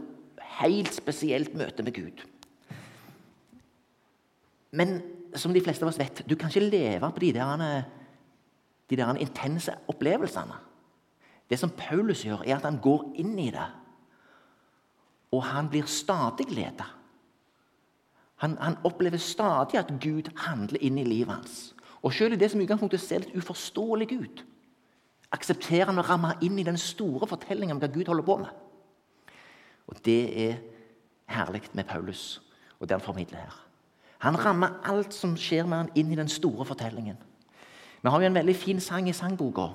helt 0.60 0.94
spesielt 0.94 1.56
møte 1.58 1.84
med 1.84 1.96
Gud. 1.96 2.22
Men 4.74 4.96
som 5.36 5.52
de 5.54 5.62
fleste 5.62 5.84
av 5.84 5.90
oss 5.90 5.98
vet, 5.98 6.22
du 6.26 6.36
kan 6.38 6.50
ikke 6.50 6.70
leve 6.70 7.10
på 7.10 7.22
de 7.26 7.32
der, 7.36 7.84
de 8.90 8.98
der 8.98 9.22
intense 9.22 9.74
opplevelsene. 9.90 10.56
Det 11.50 11.58
som 11.60 11.74
Paulus 11.76 12.24
gjør, 12.24 12.46
er 12.46 12.56
at 12.56 12.66
han 12.66 12.80
går 12.82 13.10
inn 13.20 13.34
i 13.42 13.50
det, 13.52 13.66
og 15.34 15.42
han 15.50 15.68
blir 15.68 15.86
stadig 15.90 16.46
leda. 16.54 16.86
Han, 18.42 18.56
han, 18.60 18.78
opplever 18.86 19.18
stadig 19.18 19.78
at 19.78 19.90
Gud 20.02 20.30
handler 20.46 20.82
inn 20.82 20.98
i 20.98 21.06
livet 21.06 21.34
hans. 21.34 21.56
Og 22.04 22.12
selv 22.12 22.36
i 22.36 22.40
det 22.40 22.50
som 22.52 22.60
i 22.60 22.66
utgangspunktet 22.66 23.00
ser 23.00 23.24
litt 23.24 23.36
uforståelig 23.36 24.08
ut, 24.12 24.44
aksepterer 25.34 25.88
han 25.90 25.98
å 25.98 26.06
ramme 26.06 26.34
inn 26.44 26.58
i 26.60 26.66
den 26.66 26.78
store 26.78 27.26
fortellingen 27.26 27.76
om 27.76 27.82
hva 27.82 27.90
Gud 27.90 28.10
holder 28.10 28.26
på 28.26 28.36
med. 28.42 28.50
Og 29.88 30.00
Det 30.04 30.20
er 30.48 30.58
herlig 31.32 31.62
med 31.72 31.88
Paulus 31.88 32.40
og 32.78 32.88
det 32.88 32.98
han 32.98 33.04
formidler 33.04 33.40
her. 33.40 33.56
Han 34.24 34.36
rammer 34.40 34.80
alt 34.84 35.14
som 35.14 35.36
skjer 35.36 35.66
med 35.68 35.78
han 35.78 35.90
inn 35.94 36.12
i 36.12 36.18
den 36.18 36.28
store 36.28 36.64
fortellingen. 36.64 37.16
Vi 38.02 38.10
har 38.10 38.20
jo 38.20 38.28
en 38.28 38.36
veldig 38.36 38.56
fin 38.56 38.80
sang 38.80 39.08
i 39.08 39.16
sangboka 39.16 39.70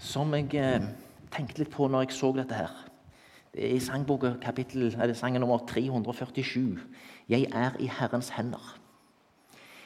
som 0.00 0.32
jeg 0.32 0.54
eh, 0.56 0.84
tenkte 1.34 1.60
litt 1.60 1.72
på 1.74 1.88
når 1.88 2.06
jeg 2.06 2.16
så 2.16 2.30
dette 2.32 2.56
her. 2.56 2.72
Det 3.52 3.64
er 3.66 3.74
i 3.76 3.82
sangboka 3.82 4.34
kapittel, 4.40 4.86
er 4.94 5.10
det 5.10 5.16
sangen 5.18 5.42
nummer 5.42 5.60
347. 5.68 6.78
Jeg 7.28 7.46
er 7.52 7.76
i 7.76 7.86
Herrens 7.92 8.28
hender. 8.28 8.78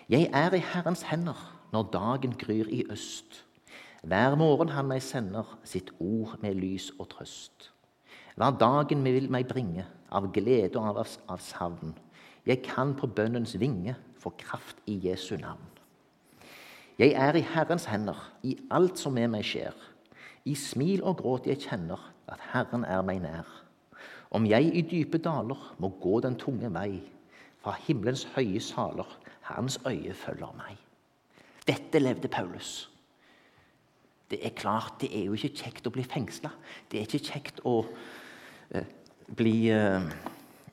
Jeg 0.08 0.30
er 0.32 0.54
i 0.54 0.62
Herrens 0.62 1.02
hender 1.02 1.38
når 1.72 1.88
dagen 1.92 2.34
gryr 2.38 2.68
i 2.70 2.84
øst. 2.90 3.44
Hver 4.02 4.34
morgen 4.34 4.68
han 4.68 4.86
meg 4.86 5.02
sender 5.02 5.58
sitt 5.66 5.90
ord 5.98 6.36
med 6.42 6.54
lys 6.54 6.92
og 6.98 7.08
trøst. 7.10 7.72
Hva 8.38 8.52
dagen 8.54 9.02
vil 9.04 9.26
meg 9.30 9.48
bringe 9.50 9.88
av 10.10 10.28
glede 10.34 10.78
og 10.78 10.86
av, 10.92 11.16
av 11.28 11.42
savn. 11.42 11.96
Jeg 12.46 12.62
kan 12.62 12.94
på 12.94 13.06
bønnens 13.10 13.56
vinge 13.58 13.96
få 14.22 14.30
kraft 14.38 14.78
i 14.86 15.00
Jesu 15.08 15.34
navn. 15.36 15.66
Jeg 16.98 17.16
er 17.18 17.34
i 17.34 17.46
Herrens 17.54 17.88
hender 17.90 18.20
i 18.46 18.54
alt 18.70 19.02
som 19.02 19.18
med 19.18 19.32
meg 19.34 19.42
skjer. 19.46 19.74
I 20.46 20.54
smil 20.58 21.02
og 21.02 21.18
gråt 21.22 21.50
jeg 21.50 21.58
kjenner 21.66 21.98
at 22.30 22.42
Herren 22.52 22.86
er 22.86 23.02
meg 23.02 23.18
nær. 23.24 23.50
Om 24.30 24.46
jeg 24.46 24.70
i 24.74 24.84
dype 24.86 25.18
daler 25.18 25.74
må 25.82 25.90
gå 26.02 26.20
den 26.22 26.38
tunge 26.38 26.70
vei, 26.74 27.02
fra 27.62 27.74
himmelens 27.86 28.24
høye 28.34 28.60
saler, 28.60 29.18
hans 29.52 29.78
øye 29.86 30.14
følger 30.14 30.54
meg. 30.58 30.78
Dette 31.66 31.98
levde 32.02 32.28
Paulus. 32.28 32.90
Det 34.30 34.40
er 34.46 34.54
klart, 34.56 34.94
det 35.00 35.10
er 35.18 35.26
jo 35.28 35.36
ikke 35.36 35.52
kjekt 35.62 35.86
å 35.86 35.92
bli 35.92 36.04
fengsla. 36.08 36.50
Det 36.90 36.98
er 36.98 37.06
ikke 37.06 37.32
kjekt 37.32 37.60
å 37.68 37.82
eh, 38.72 38.88
bli 39.36 39.68
eh, 39.70 40.06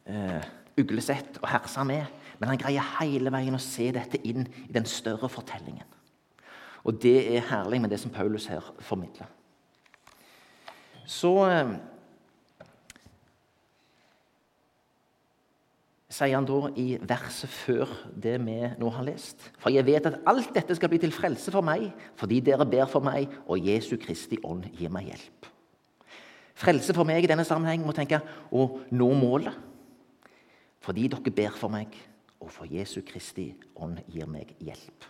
eh, 0.07 0.47
uglesett 0.79 1.41
og 1.41 1.49
hersa 1.51 1.83
med. 1.83 2.05
Men 2.39 2.53
han 2.53 2.61
greier 2.61 2.93
hele 3.01 3.33
veien 3.35 3.57
å 3.57 3.61
se 3.61 3.89
dette 3.91 4.21
inn 4.23 4.47
i 4.47 4.71
den 4.73 4.87
større 4.87 5.27
fortellingen. 5.29 5.85
Og 6.87 7.01
det 7.03 7.17
er 7.35 7.49
herlig 7.49 7.81
med 7.83 7.91
det 7.91 7.99
som 7.99 8.13
Paulus 8.15 8.47
her 8.47 8.63
formidler. 8.79 9.27
Så 11.09 11.33
sier 16.09 16.33
han 16.33 16.47
da 16.49 16.71
i 16.81 16.95
verset 17.05 17.51
før 17.53 17.91
det 18.17 18.39
vi 18.41 18.57
nå 18.81 18.89
har 18.95 19.05
lest. 19.05 19.45
For 19.61 19.73
jeg 19.73 19.85
vet 19.85 20.07
at 20.09 20.17
alt 20.29 20.49
dette 20.55 20.75
skal 20.77 20.89
bli 20.89 20.99
til 21.01 21.13
frelse 21.13 21.53
for 21.53 21.65
meg, 21.65 21.91
fordi 22.17 22.41
dere 22.41 22.65
ber 22.65 22.89
for 22.89 23.05
meg, 23.05 23.29
og 23.45 23.61
Jesu 23.61 23.95
Kristi 24.01 24.39
ånd 24.43 24.65
gir 24.73 24.89
meg 24.93 25.11
hjelp. 25.11 25.49
Frelse 26.59 26.95
for 26.97 27.07
meg 27.07 27.23
i 27.23 27.29
denne 27.29 27.45
sammenheng 27.47 27.85
må 27.85 27.93
tenke 27.95 28.19
å 28.51 28.65
nå 28.91 29.11
målet. 29.15 29.53
Fordi 30.83 31.05
dere 31.13 31.35
ber 31.35 31.55
for 31.55 31.71
meg, 31.71 31.93
og 32.41 32.49
for 32.51 32.65
Jesu 32.71 33.03
Kristi 33.05 33.51
ånd 33.77 34.01
gir 34.09 34.27
meg 34.27 34.55
hjelp. 34.63 35.07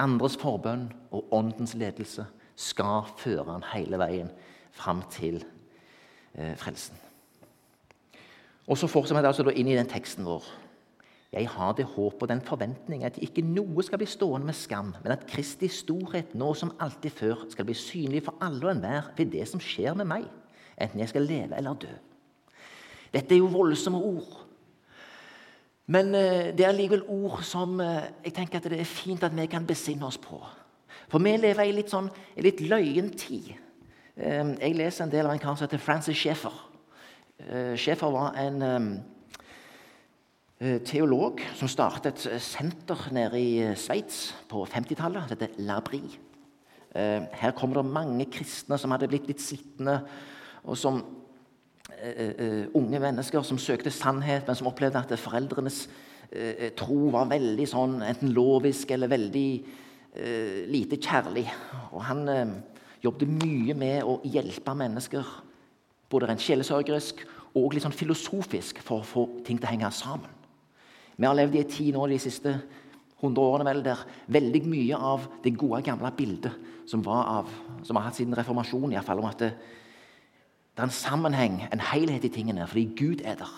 Andres 0.00 0.38
forbønn 0.40 0.86
og 1.12 1.34
åndens 1.34 1.74
ledelse 1.76 2.24
skal 2.56 3.10
føre 3.20 3.50
han 3.50 3.66
hele 3.74 3.98
veien 4.00 4.30
fram 4.76 5.02
til 5.12 5.42
eh, 5.42 6.54
frelsen. 6.60 7.09
Og 8.70 8.78
Så 8.78 8.86
fortsetter 8.86 9.24
vi 9.24 9.26
altså 9.26 9.50
inn 9.50 9.68
i 9.68 9.74
den 9.74 9.88
teksten 9.90 10.24
vår. 10.24 10.44
Jeg 11.30 11.46
har 11.50 11.74
det 11.78 11.86
håp 11.86 12.22
og 12.22 12.28
den 12.28 12.42
forventning 12.42 13.04
at 13.06 13.18
ikke 13.22 13.42
noe 13.46 13.82
skal 13.86 13.98
bli 13.98 14.06
stående 14.10 14.46
med 14.46 14.56
skam, 14.58 14.92
men 15.02 15.14
at 15.14 15.26
Kristi 15.30 15.68
storhet 15.70 16.34
nå 16.38 16.52
som 16.58 16.72
alltid 16.82 17.14
før 17.14 17.44
skal 17.50 17.66
bli 17.66 17.74
synlig 17.78 18.24
for 18.26 18.38
alle 18.42 18.66
og 18.66 18.72
enhver 18.72 19.12
ved 19.16 19.30
det 19.34 19.46
som 19.46 19.62
skjer 19.62 19.94
med 19.98 20.08
meg, 20.10 20.24
enten 20.78 21.02
jeg 21.02 21.12
skal 21.12 21.26
leve 21.26 21.58
eller 21.58 21.78
dø. 21.82 21.90
Dette 23.14 23.34
er 23.34 23.42
jo 23.42 23.50
voldsomme 23.50 23.98
ord. 23.98 24.40
Men 25.90 26.14
eh, 26.14 26.50
det 26.54 26.66
er 26.66 26.74
likevel 26.74 27.02
ord 27.10 27.42
som 27.46 27.78
eh, 27.82 28.10
jeg 28.26 28.34
tenker 28.38 28.58
at 28.58 28.70
det 28.70 28.82
er 28.82 28.90
fint 28.90 29.22
at 29.26 29.34
vi 29.34 29.46
kan 29.50 29.66
besinne 29.66 30.06
oss 30.06 30.18
på. 30.22 30.38
For 31.10 31.22
vi 31.22 31.34
lever 31.38 31.66
i 31.66 31.74
litt 31.74 31.90
sånn, 31.90 32.10
en 32.10 32.46
litt 32.46 32.62
løyen 32.62 33.10
tid. 33.18 33.50
Eh, 34.14 34.54
jeg 34.62 34.78
leser 34.78 35.06
en 35.06 35.14
del 35.14 35.26
av 35.26 35.34
en 35.34 35.42
kar 35.42 35.58
som 35.58 35.66
heter 35.66 35.82
Francis 35.82 36.18
Schäfer. 36.18 36.69
Eh, 37.48 37.76
Schäfer 37.76 38.10
var 38.10 38.34
en 38.36 38.62
eh, 40.60 40.80
teolog 40.84 41.40
som 41.56 41.70
startet 41.70 42.26
et 42.26 42.42
senter 42.44 43.06
nede 43.16 43.40
i 43.40 43.52
Sveits 43.80 44.34
på 44.50 44.66
50-tallet. 44.68 45.30
Det 45.30 45.38
heter 45.38 45.64
Labri. 45.64 46.02
Eh, 46.92 47.24
her 47.40 47.54
kommer 47.56 47.80
det 47.80 47.92
mange 47.94 48.26
kristne 48.32 48.76
som 48.78 48.92
hadde 48.92 49.08
blitt 49.08 49.30
litt 49.30 49.40
sittende, 49.40 50.02
og 50.64 50.76
som 50.76 51.02
unge 52.78 52.96
mennesker 53.02 53.42
som 53.44 53.58
søkte 53.60 53.90
sannhet, 53.92 54.46
men 54.46 54.56
som 54.56 54.70
opplevde 54.70 55.02
at 55.02 55.10
foreldrenes 55.20 55.82
tro 56.78 57.10
var 57.12 57.26
veldig 57.28 57.66
sånn 57.68 57.98
enten 58.06 58.30
lovisk 58.32 58.94
eller 58.94 59.10
veldig 59.10 59.50
lite 60.70 60.96
kjærlig. 60.96 61.44
Og 61.90 62.00
han 62.06 62.22
jobbet 63.04 63.34
mye 63.42 63.76
med 63.76 64.06
å 64.08 64.16
hjelpe 64.24 64.72
mennesker 64.80 65.28
både 66.10 66.28
rent 66.28 66.42
sjelesørgerisk 66.42 67.22
og 67.58 67.74
litt 67.74 67.84
sånn 67.84 67.96
filosofisk 67.96 68.82
for 68.84 69.00
å 69.00 69.06
få 69.06 69.24
ting 69.46 69.58
til 69.58 69.68
å 69.68 69.72
henge 69.72 69.90
sammen. 69.94 70.30
Vi 71.16 71.26
har 71.26 71.36
levd 71.36 71.56
i 71.56 71.62
en 71.62 71.70
tid 71.70 71.94
nå 71.94 72.06
de 72.08 72.18
siste 72.22 72.54
100 73.20 73.42
årene 73.42 73.66
vel, 73.68 73.82
der 73.84 74.04
veldig 74.32 74.62
mye 74.64 74.96
av 74.96 75.26
det 75.44 75.52
gode, 75.60 75.82
gamle 75.84 76.10
bildet 76.16 76.54
som, 76.88 77.02
av, 77.04 77.50
som 77.84 77.98
har 77.98 78.08
hatt 78.08 78.16
siden 78.16 78.36
reformasjonen, 78.38 78.94
i 78.96 79.02
fall, 79.04 79.20
om 79.20 79.28
at 79.28 79.42
det, 79.42 79.50
det, 80.72 80.80
er 80.80 80.86
en 80.86 80.94
sammenheng, 80.94 81.58
en 81.68 81.82
helhet 81.90 82.24
i 82.24 82.32
tingene, 82.32 82.66
fordi 82.70 82.86
Gud 82.96 83.24
er 83.24 83.36
der. 83.42 83.52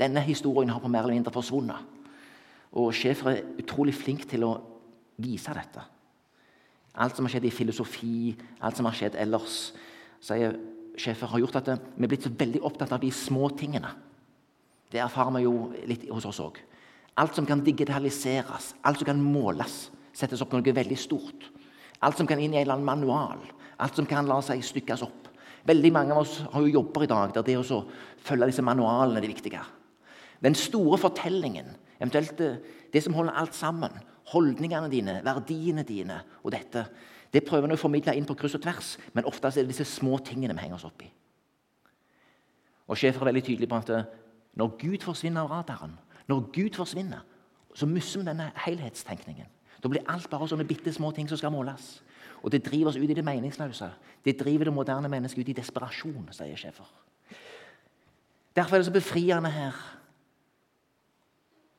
Denne 0.00 0.22
historien 0.24 0.72
har 0.72 0.80
på 0.80 0.88
mer 0.92 1.04
eller 1.04 1.18
mindre 1.18 1.34
forsvunnet. 1.34 1.92
Og 2.76 2.94
Schæfer 2.96 3.30
er 3.32 3.44
utrolig 3.60 3.94
flink 3.96 4.26
til 4.28 4.44
å 4.44 4.54
vise 5.20 5.52
dette. 5.56 5.84
Alt 6.96 7.16
som 7.16 7.28
har 7.28 7.34
skjedd 7.34 7.46
i 7.48 7.52
filosofi, 7.52 8.32
alt 8.64 8.76
som 8.76 8.88
har 8.88 8.96
skjedd 8.96 9.16
ellers, 9.20 9.60
sier 10.24 10.56
sjefer 11.00 11.30
har 11.30 11.42
gjort 11.42 11.58
at 11.60 11.70
vi 11.96 12.06
er 12.06 12.10
blitt 12.10 12.26
så 12.26 12.32
veldig 12.32 12.62
opptatt 12.66 12.94
av 12.96 13.02
de 13.02 13.10
små 13.12 13.50
tingene. 13.58 13.90
Det 14.92 15.02
erfarer 15.02 15.34
vi 15.36 15.44
jo 15.44 15.54
litt 15.88 16.06
hos 16.10 16.26
oss 16.28 16.40
òg. 16.44 16.58
Alt 17.20 17.36
som 17.36 17.46
kan 17.48 17.62
digitaliseres, 17.64 18.74
alt 18.84 19.00
som 19.00 19.08
kan 19.08 19.20
måles, 19.20 19.86
settes 20.16 20.42
opp 20.44 20.52
noe 20.52 20.74
veldig 20.76 20.98
stort. 21.00 21.48
Alt 22.04 22.20
som 22.20 22.28
kan 22.28 22.40
inn 22.40 22.54
i 22.54 22.60
en 22.60 22.66
eller 22.66 22.76
annen 22.76 22.88
manual, 22.88 23.40
alt 23.80 23.96
som 23.96 24.08
kan 24.08 24.28
la 24.28 24.38
seg 24.44 24.64
stykkes 24.64 25.04
opp. 25.06 25.30
Veldig 25.66 25.90
mange 25.94 26.14
av 26.14 26.22
oss 26.22 26.38
har 26.52 26.62
jo 26.62 26.76
jobber 26.78 27.06
i 27.06 27.10
dag 27.10 27.32
der 27.34 27.46
det 27.46 27.56
å 27.58 27.80
følge 28.26 28.50
disse 28.52 28.64
manualene 28.64 29.18
er 29.18 29.24
det 29.24 29.32
viktige. 29.32 29.62
Den 30.44 30.54
store 30.54 30.98
fortellingen, 31.00 31.72
eventuelt 31.98 32.40
eh, 32.44 32.60
det 32.92 33.02
som 33.02 33.16
holder 33.16 33.38
alt 33.40 33.56
sammen, 33.56 33.94
holdningene 34.30 34.90
dine, 34.92 35.20
verdiene 35.24 35.84
dine 35.86 36.20
og 36.42 36.52
dette, 36.54 36.84
det 37.36 37.44
prøver 37.44 37.68
vi 37.68 37.76
å 37.76 37.80
formidle 37.80 38.14
inn 38.16 38.24
på 38.24 38.34
kryss 38.38 38.56
og 38.56 38.62
tvers, 38.64 38.94
men 39.12 39.26
ofte 39.28 39.50
er 39.50 39.58
det 39.60 39.74
disse 39.74 39.84
små 39.90 40.16
tingene 40.24 40.54
vi 40.56 40.62
henger 40.64 40.78
oss 40.78 40.86
opp 40.88 41.02
i. 41.04 41.10
Og 42.88 42.96
Sjefer 42.96 43.20
er 43.20 43.28
veldig 43.28 43.42
tydelig 43.44 43.68
på 43.68 43.80
at 43.82 43.92
eh, 43.92 44.06
når 44.56 44.76
Gud 44.80 45.04
forsvinner 45.04 45.44
av 45.44 45.52
radaren, 45.52 45.98
når 46.30 46.46
Gud 46.54 46.78
forsvinner, 46.80 47.26
så 47.76 47.84
mister 47.90 48.22
vi 48.22 48.30
denne 48.30 48.48
helhetstenkningen. 48.64 49.50
Da 49.82 49.90
blir 49.92 50.06
alt 50.08 50.30
bare 50.32 50.48
sånne 50.48 50.64
bitte 50.64 50.94
små 50.96 51.10
ting 51.12 51.28
som 51.28 51.36
skal 51.36 51.52
måles. 51.52 51.98
Og 52.40 52.48
det 52.54 52.62
driver 52.64 52.88
oss 52.88 52.96
ut 52.96 53.10
i 53.10 53.16
det 53.18 53.24
meningsløse. 53.26 53.90
Det 54.24 54.38
driver 54.40 54.70
det 54.70 54.74
moderne 54.74 55.10
mennesket 55.12 55.44
ut 55.44 55.52
i 55.52 55.58
desperasjon, 55.60 56.30
sier 56.32 56.56
Sjefer. 56.56 56.88
Derfor 58.56 58.78
er 58.78 58.80
det 58.80 58.88
så 58.88 58.96
befriende 58.96 59.52
her 59.52 59.76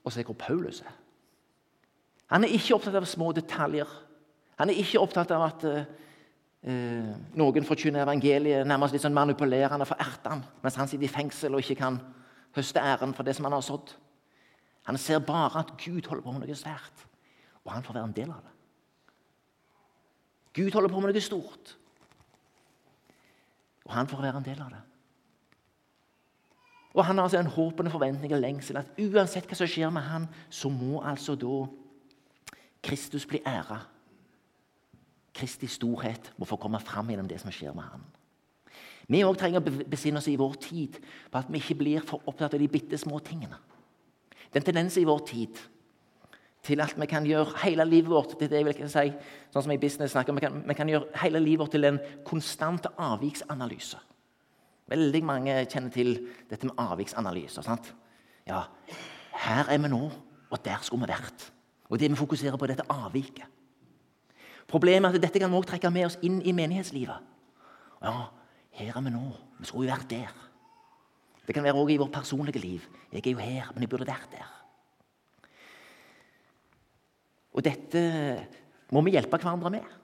å 0.06 0.14
se 0.14 0.22
hvor 0.28 0.38
Paulus 0.38 0.84
er. 0.86 0.94
Han 2.30 2.46
er 2.46 2.54
ikke 2.54 2.76
opptatt 2.76 3.00
av 3.00 3.08
små 3.10 3.32
detaljer. 3.34 3.90
Han 4.58 4.72
er 4.72 4.82
ikke 4.82 5.02
opptatt 5.02 5.32
av 5.36 5.46
at 5.46 5.66
eh, 5.70 7.14
noen 7.38 7.68
forkynner 7.68 8.06
evangeliet 8.06 8.68
nærmest 8.68 8.96
litt 8.96 9.06
sånn 9.06 9.16
manipulerende 9.16 9.86
for 9.88 10.02
ertene, 10.02 10.48
mens 10.64 10.78
han 10.80 10.90
sitter 10.90 11.06
i 11.06 11.14
fengsel 11.14 11.56
og 11.56 11.64
ikke 11.64 11.80
kan 11.84 12.00
høste 12.58 12.82
æren 12.82 13.14
for 13.14 13.28
det 13.28 13.38
som 13.38 13.46
han 13.48 13.58
har 13.58 13.66
sådd. 13.66 13.94
Han 14.90 14.98
ser 14.98 15.20
bare 15.20 15.62
at 15.62 15.76
Gud 15.78 16.08
holder 16.08 16.24
på 16.24 16.34
med 16.34 16.48
noe 16.48 16.58
svært, 16.58 17.06
og 17.66 17.74
han 17.76 17.86
får 17.86 18.00
være 18.00 18.10
en 18.10 18.18
del 18.18 18.32
av 18.34 18.42
det. 18.42 18.54
Gud 20.58 20.74
holder 20.74 20.90
på 20.90 21.02
med 21.04 21.14
noe 21.14 21.22
stort, 21.22 21.76
og 23.86 23.94
han 23.94 24.10
får 24.10 24.24
være 24.26 24.42
en 24.42 24.48
del 24.48 24.62
av 24.64 24.72
det. 24.74 24.84
Og 26.98 27.06
Han 27.06 27.18
har 27.18 27.28
altså 27.28 27.38
en 27.38 27.52
håpende 27.54 27.92
forventning 27.92 28.34
og 28.34 28.40
lengsel 28.42 28.80
at 28.80 28.96
uansett 28.98 29.46
hva 29.46 29.56
som 29.60 29.70
skjer 29.70 29.92
med 29.94 30.02
han, 30.02 30.24
så 30.50 30.72
må 30.74 31.04
altså 31.06 31.36
da 31.38 31.68
Kristus 32.82 33.28
bli 33.30 33.38
æra. 33.46 33.84
Kristi 35.38 35.70
storhet 35.70 36.32
må 36.38 36.48
få 36.50 36.58
komme 36.62 36.82
fram 36.82 37.12
gjennom 37.12 37.30
det 37.30 37.40
som 37.42 37.54
skjer 37.54 37.76
med 37.78 37.86
ham. 37.86 38.06
Vi 39.08 39.24
òg 39.24 39.38
trenger 39.40 39.62
å 39.62 39.88
besinne 39.88 40.20
oss 40.20 40.28
i 40.28 40.36
vår 40.40 40.58
tid 40.60 40.98
på 41.32 41.40
at 41.40 41.50
vi 41.52 41.62
ikke 41.62 41.80
blir 41.80 42.04
for 42.04 42.26
opptatt 42.28 42.58
av 42.58 42.62
de 42.62 42.68
bitte 42.72 43.00
små 43.00 43.22
tingene. 43.24 43.56
Den 44.52 44.66
tendensen 44.66 45.04
i 45.04 45.08
vår 45.08 45.24
tid 45.28 45.62
til 46.68 46.82
at 46.84 46.96
vi 47.00 47.08
kan 47.08 47.26
gjøre 47.28 47.62
hele 47.64 47.86
livet 47.88 48.12
vårt 48.12 48.36
til 48.36 48.50
det 48.52 48.60
jeg 48.60 48.68
vil 48.68 48.92
si, 48.92 49.06
sånn 49.54 49.64
som 49.64 49.72
i 49.72 49.80
business 49.80 50.12
snakker, 50.12 50.36
vi 50.36 50.44
kan, 50.44 50.60
vi 50.68 50.76
kan 50.76 50.92
gjøre 50.92 51.22
hele 51.24 51.40
livet 51.40 51.64
vårt 51.64 51.76
til 51.78 51.88
en 51.88 52.00
konstant 52.28 52.90
avviksanalyse. 52.92 54.02
Veldig 54.92 55.22
mange 55.28 55.56
kjenner 55.68 55.92
til 55.92 56.14
dette 56.50 56.68
med 56.68 56.80
avviksanalyser. 56.80 57.64
sant? 57.64 57.94
Ja, 58.48 58.66
her 59.46 59.72
er 59.72 59.80
vi 59.84 59.92
nå, 59.92 60.02
og 60.50 60.64
der 60.64 60.84
skulle 60.84 61.06
vi 61.06 61.14
vært. 61.14 61.52
Og 61.88 62.00
det 62.00 62.12
vi 62.12 62.20
fokuserer 62.20 62.60
på, 62.60 62.68
er 62.68 62.76
dette 62.76 62.92
avviket. 62.92 63.57
Problemet 64.68 65.10
er 65.10 65.16
at 65.16 65.24
dette 65.24 65.40
kan 65.40 65.52
vi 65.52 65.60
også 65.60 65.74
trekke 65.74 65.92
med 65.96 66.10
oss 66.10 66.20
inn 66.28 66.42
i 66.44 66.54
menighetslivet. 66.56 67.34
Ja, 68.04 68.16
her 68.78 68.98
er 68.98 69.06
vi 69.06 69.14
nå. 69.14 69.24
Vi 69.58 69.70
skulle 69.70 69.88
jo 69.88 69.96
vært 69.96 70.10
der. 70.12 70.34
Det 71.48 71.56
kan 71.56 71.64
være 71.64 71.80
også 71.80 71.94
i 71.94 72.00
vårt 72.02 72.12
personlige 72.12 72.60
liv. 72.60 72.88
Jeg 73.14 73.24
er 73.24 73.32
jo 73.32 73.40
her, 73.40 73.72
men 73.74 73.86
jeg 73.86 73.90
burde 73.90 74.10
vært 74.10 74.34
der. 74.36 74.50
Og 77.56 77.64
dette 77.66 78.02
må 78.94 79.02
vi 79.06 79.16
hjelpe 79.16 79.40
hverandre 79.40 79.72
med. 79.78 79.96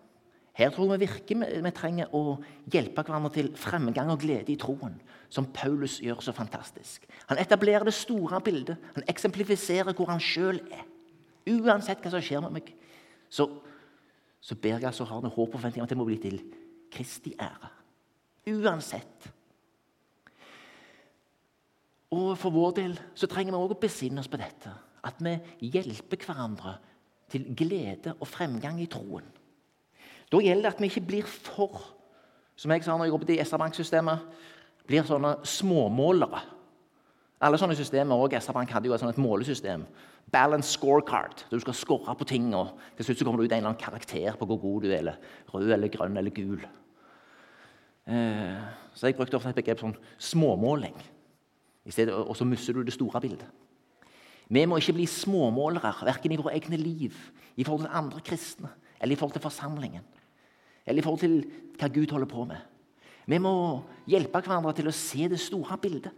Her 0.54 0.70
tror 0.70 0.92
vi 0.94 1.08
virkelig 1.08 1.50
vi 1.66 1.72
trenger 1.74 2.14
å 2.14 2.38
hjelpe 2.72 3.04
hverandre 3.04 3.32
til 3.34 3.52
fremgang 3.58 4.12
og 4.14 4.22
glede 4.22 4.54
i 4.54 4.58
troen, 4.62 4.96
som 5.34 5.50
Paulus 5.50 5.98
gjør 6.02 6.22
så 6.22 6.34
fantastisk. 6.36 7.08
Han 7.30 7.42
etablerer 7.42 7.86
det 7.88 7.96
store 7.98 8.40
bildet. 8.46 8.78
Han 8.96 9.06
eksemplifiserer 9.10 9.98
hvor 9.98 10.12
han 10.14 10.22
sjøl 10.22 10.62
er. 10.70 10.86
Uansett 11.50 12.00
hva 12.06 12.14
som 12.14 12.24
skjer 12.24 12.44
med 12.46 12.54
meg, 12.56 12.70
så, 13.34 13.50
så 14.44 14.58
ber 14.60 14.76
jeg 14.76 14.90
altså, 14.90 15.08
har 15.08 15.24
håp 15.24 15.40
og 15.40 15.56
forventning 15.56 15.82
om 15.82 15.88
at 15.88 15.94
det 15.94 15.98
må 15.98 16.08
bli 16.08 16.20
til 16.20 16.42
Kristi 16.92 17.32
ære. 17.40 17.70
Uansett. 18.52 19.30
Og 22.14 22.34
For 22.38 22.54
vår 22.54 22.74
del 22.78 22.98
så 23.16 23.28
trenger 23.32 23.56
vi 23.56 23.62
også 23.62 23.78
å 23.78 23.84
besinne 23.86 24.22
oss 24.22 24.30
på 24.30 24.38
dette. 24.42 24.74
At 25.04 25.24
vi 25.24 25.38
hjelper 25.74 26.20
hverandre 26.28 26.76
til 27.32 27.48
glede 27.58 28.14
og 28.20 28.28
fremgang 28.30 28.82
i 28.84 28.90
troen. 28.92 29.26
Da 30.30 30.42
gjelder 30.44 30.68
det 30.68 30.74
at 30.76 30.82
vi 30.82 30.92
ikke 30.92 31.08
blir 31.08 31.30
for 31.30 31.82
som 32.56 32.72
jeg 32.72 32.84
sa 32.86 32.94
når 32.94 33.08
jeg 33.08 33.14
jobbet 33.14 33.32
i 33.34 33.40
SR-banksystemet, 33.42 34.26
blir 34.86 35.08
sånne 35.08 35.32
småmålere. 35.48 36.42
Alle 37.44 37.60
sånne 37.60 37.76
systemer, 37.76 38.16
og 38.16 38.34
SR-Bank 38.38 38.72
hadde 38.72 38.88
jo 38.88 38.96
et 38.96 39.20
målesystem. 39.20 39.84
Balance 40.32 40.72
scorecard. 40.72 41.44
Du 41.52 41.60
skal 41.60 41.76
score 41.76 42.16
på 42.16 42.28
ting, 42.30 42.54
og 42.56 42.78
til 42.96 43.06
slutt 43.06 43.20
så 43.20 43.26
kommer 43.28 43.42
det 43.42 43.50
ut 43.50 43.56
en 43.56 43.58
eller 43.58 43.74
annen 43.74 43.82
karakter 43.82 44.38
på 44.40 44.48
hvor 44.48 44.62
god 44.62 44.86
du 44.86 44.92
er. 44.92 44.98
eller 44.98 45.16
Rød 45.52 45.74
eller 45.74 45.92
grønn 45.92 46.18
eller 46.18 46.32
gul. 46.32 46.64
Eh, 48.08 48.64
så 48.94 49.08
jeg 49.08 49.16
brukte 49.16 49.36
ofte 49.36 49.52
et 49.52 49.60
begrep 49.60 49.84
sånn 49.84 49.98
småmåling. 50.20 50.96
Og 51.84 52.36
så 52.38 52.48
mister 52.48 52.74
du 52.74 52.84
det 52.84 52.96
store 52.96 53.20
bildet. 53.22 53.48
Vi 54.48 54.64
må 54.68 54.78
ikke 54.80 54.96
bli 54.96 55.08
småmålere, 55.08 55.94
verken 56.06 56.32
i 56.32 56.40
våre 56.40 56.56
egne 56.56 56.78
liv, 56.80 57.16
i 57.56 57.64
forhold 57.64 57.88
til 57.88 57.96
andre 57.96 58.22
kristne 58.24 58.72
eller 59.00 59.16
i 59.16 59.20
forhold 59.20 59.36
til 59.36 59.44
forsamlingen. 59.44 60.04
Eller 60.86 61.02
i 61.02 61.04
forhold 61.04 61.20
til 61.20 61.44
hva 61.80 61.90
Gud 61.92 62.12
holder 62.12 62.30
på 62.30 62.46
med. 62.48 62.60
Vi 63.28 63.40
må 63.40 63.56
hjelpe 64.08 64.40
hverandre 64.44 64.74
til 64.76 64.88
å 64.88 64.96
se 64.96 65.28
det 65.32 65.40
store 65.40 65.78
bildet. 65.80 66.12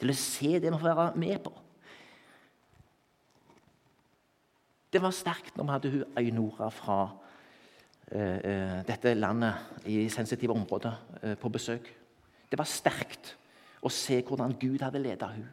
Til 0.00 0.12
å 0.12 0.18
se 0.18 0.58
det 0.60 0.70
vi 0.70 0.80
får 0.80 0.98
være 0.98 1.20
med 1.20 1.38
på. 1.44 1.52
Det 4.92 5.02
var 5.02 5.14
sterkt 5.14 5.56
når 5.56 5.66
vi 5.66 5.74
hadde 5.74 5.92
hun 5.92 6.16
Ainora 6.16 6.68
fra 6.72 6.98
uh, 7.10 8.78
dette 8.86 9.14
landet 9.16 9.86
i 9.90 10.06
sensitive 10.12 10.54
områder 10.54 10.94
uh, 11.22 11.34
på 11.40 11.50
besøk. 11.52 11.90
Det 12.50 12.58
var 12.58 12.70
sterkt 12.70 13.34
å 13.82 13.92
se 13.92 14.22
hvordan 14.24 14.54
Gud 14.60 14.84
hadde 14.84 15.02
ledet 15.02 15.32
hun. 15.34 15.48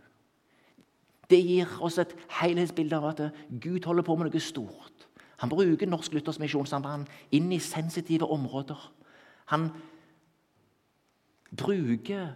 Det 1.29 1.39
gir 1.39 1.69
oss 1.81 1.97
et 2.01 2.13
helhetsbilde 2.41 2.99
av 2.99 3.09
at 3.09 3.23
Gud 3.49 3.85
holder 3.87 4.05
på 4.05 4.15
med 4.19 4.29
noe 4.29 4.43
stort. 4.43 5.07
Han 5.41 5.51
bruker 5.51 5.89
Norsk 5.89 6.13
Luthers 6.13 6.39
Misjonssamband 6.39 7.09
inn 7.35 7.49
i 7.51 7.59
sensitive 7.59 8.27
områder. 8.31 8.79
Han 9.51 9.71
bruker 11.51 12.35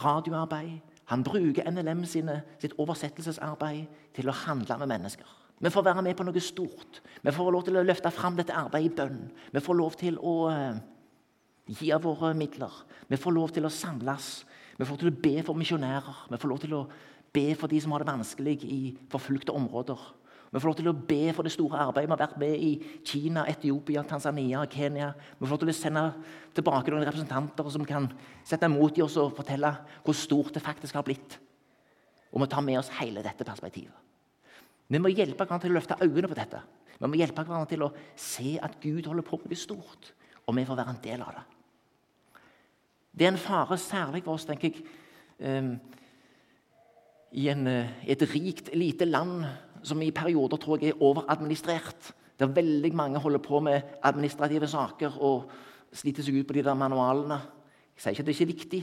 radioarbeid. 0.00 0.80
Han 1.10 1.24
bruker 1.26 1.68
NLM 1.70 2.04
sine, 2.08 2.40
sitt 2.62 2.74
oversettelsesarbeid 2.80 3.86
til 4.16 4.30
å 4.30 4.36
handle 4.44 4.78
med 4.80 4.92
mennesker. 4.94 5.38
Vi 5.62 5.70
får 5.70 5.84
være 5.86 6.02
med 6.02 6.16
på 6.18 6.24
noe 6.26 6.42
stort. 6.42 7.02
Vi 7.22 7.34
får 7.34 7.52
lov 7.54 7.66
til 7.66 7.76
å 7.78 7.84
løfte 7.84 8.10
fram 8.10 8.38
dette 8.38 8.54
arbeidet 8.56 8.90
i 8.90 8.96
bønn. 8.98 9.20
Vi 9.52 9.62
får 9.62 9.78
lov 9.78 9.98
til 10.00 10.16
å 10.18 10.34
uh, 10.50 10.80
gi 11.70 11.92
av 11.94 12.02
våre 12.02 12.32
midler. 12.34 12.72
Vi 13.06 13.18
får 13.20 13.36
lov 13.36 13.52
til 13.54 13.68
å 13.68 13.70
samles. 13.70 14.32
Vi 14.78 14.82
får 14.82 14.96
lov 14.96 15.02
til 15.04 15.12
å 15.12 15.20
be 15.22 15.34
for 15.46 15.58
misjonærer. 15.58 16.24
Vi 16.32 16.40
får 16.40 16.50
lov 16.50 16.64
til 16.64 16.74
å 16.80 16.82
be 17.32 17.46
for 17.58 17.70
de 17.70 17.78
som 17.80 17.94
har 17.94 18.02
det 18.02 18.10
vanskelig 18.10 18.56
i 18.66 18.80
forfulgte 19.12 19.54
områder. 19.54 20.00
Vi 20.52 20.60
får 20.60 20.68
lov 20.68 20.76
til 20.76 20.90
å 20.90 20.98
be 21.08 21.32
for 21.32 21.48
det 21.48 21.54
store 21.54 21.78
arbeidet 21.80 22.10
vi 22.10 22.12
har 22.12 22.20
vært 22.20 22.40
med 22.42 22.60
i 22.60 22.72
Kina, 23.08 23.46
Etiopia, 23.48 24.02
Tanzania 24.04 24.66
Kenya. 24.68 25.06
Vi 25.38 25.46
får 25.46 25.54
lov 25.54 25.62
til 25.62 25.72
å 25.72 25.76
sende 25.76 26.02
tilbake 26.52 26.92
noen 26.92 27.06
representanter 27.08 27.70
som 27.72 27.86
kan 27.88 28.10
sette 28.44 28.68
mot 28.68 28.98
i 29.00 29.04
oss 29.04 29.16
og 29.22 29.32
fortelle 29.38 29.70
hvor 30.04 30.18
stort 30.18 30.52
det 30.52 30.64
faktisk 30.64 30.98
har 31.00 31.06
blitt. 31.06 31.38
Og 32.36 32.44
vi 32.44 32.50
tar 32.52 32.66
med 32.66 32.82
oss 32.82 32.92
hele 32.98 33.24
dette 33.24 33.48
perspektivet. 33.48 33.96
Vi 34.92 35.00
må 35.00 35.08
hjelpe 35.08 35.46
hverandre 35.46 35.64
til 35.64 35.72
å 35.72 35.78
løfte 35.78 36.00
øynene 36.04 36.28
på 36.28 36.36
dette. 36.36 36.60
Vi 36.98 37.08
må 37.08 37.16
hjelpe 37.16 37.46
hverandre 37.46 37.72
til 37.72 37.86
å 37.86 37.92
se 38.12 38.58
at 38.60 38.76
Gud 38.82 39.08
holder 39.08 39.24
på 39.24 39.40
med 39.40 39.54
noe 39.54 39.62
stort, 39.62 40.12
og 40.44 40.58
vi 40.58 40.68
får 40.68 40.82
være 40.82 40.92
en 40.92 41.02
del 41.08 41.24
av 41.24 41.32
det. 41.38 41.48
Det 43.12 43.24
er 43.24 43.32
en 43.32 43.40
fare, 43.40 43.80
særlig 43.80 44.20
for 44.26 44.36
oss, 44.36 44.44
tenker 44.48 44.68
jeg, 44.68 44.84
um, 45.40 45.74
i 47.32 47.48
en, 47.48 47.66
eh, 47.66 47.92
et 48.04 48.22
rikt, 48.28 48.68
lite 48.76 49.08
land 49.08 49.46
som 49.82 50.02
i 50.02 50.10
perioder 50.14 50.60
tror 50.60 50.80
jeg 50.80 50.92
er 50.92 51.02
overadministrert. 51.02 52.12
Der 52.38 52.50
veldig 52.50 52.94
mange 52.94 53.18
holder 53.18 53.38
på 53.38 53.60
med 53.60 53.80
administrative 54.02 54.66
saker 54.66 55.18
og 55.20 55.50
sliter 55.92 56.24
seg 56.24 56.40
ut 56.40 56.48
på 56.48 56.56
de 56.56 56.64
der 56.64 56.78
manualene. 56.78 57.40
Jeg 57.96 58.02
sier 58.02 58.14
ikke 58.14 58.22
at 58.22 58.28
det 58.28 58.34
ikke 58.36 58.46
er 58.46 58.52
viktig. 58.52 58.82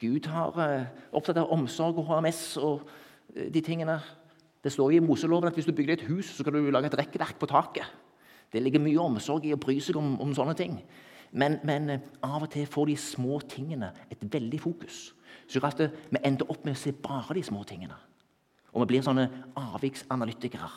Gud 0.00 0.28
har 0.32 0.56
uh, 0.56 0.86
opptatt 1.16 1.40
av 1.40 1.52
omsorg 1.54 2.00
og 2.00 2.08
HMS 2.08 2.40
og 2.60 2.82
uh, 2.84 3.48
de 3.52 3.62
tingene. 3.64 3.98
Det 4.64 4.72
står 4.72 4.96
i 4.96 5.02
Moseloven 5.04 5.48
at 5.48 5.56
hvis 5.56 5.68
du 5.68 5.74
bygger 5.76 5.96
et 5.96 6.08
hus, 6.08 6.32
så 6.32 6.42
skal 6.42 6.56
du 6.56 6.70
lage 6.70 6.90
et 6.90 6.98
rekkverk 6.98 7.38
på 7.40 7.48
taket. 7.48 7.86
Det 8.52 8.62
ligger 8.62 8.82
mye 8.82 9.02
omsorg 9.02 9.46
i 9.46 9.54
å 9.54 9.60
bry 9.60 9.78
seg 9.82 9.98
om, 10.00 10.16
om 10.22 10.34
sånne 10.36 10.56
ting. 10.58 10.80
Men, 11.36 11.58
men 11.68 11.90
uh, 11.92 12.10
av 12.24 12.48
og 12.48 12.50
til 12.52 12.68
får 12.68 12.90
de 12.90 12.98
små 13.00 13.40
tingene 13.48 13.92
et 14.10 14.24
veldig 14.32 14.60
fokus. 14.60 15.10
Så 15.46 15.62
at 15.64 15.80
vi 15.80 16.20
ender 16.24 16.48
opp 16.50 16.64
med 16.64 16.74
å 16.74 16.80
se 16.80 16.92
bare 16.92 17.36
de 17.36 17.44
små 17.46 17.62
tingene. 17.68 17.96
Og 18.76 18.84
vi 18.84 18.92
blir 18.92 19.04
sånne 19.06 19.24
avviksanalytikere. 19.56 20.68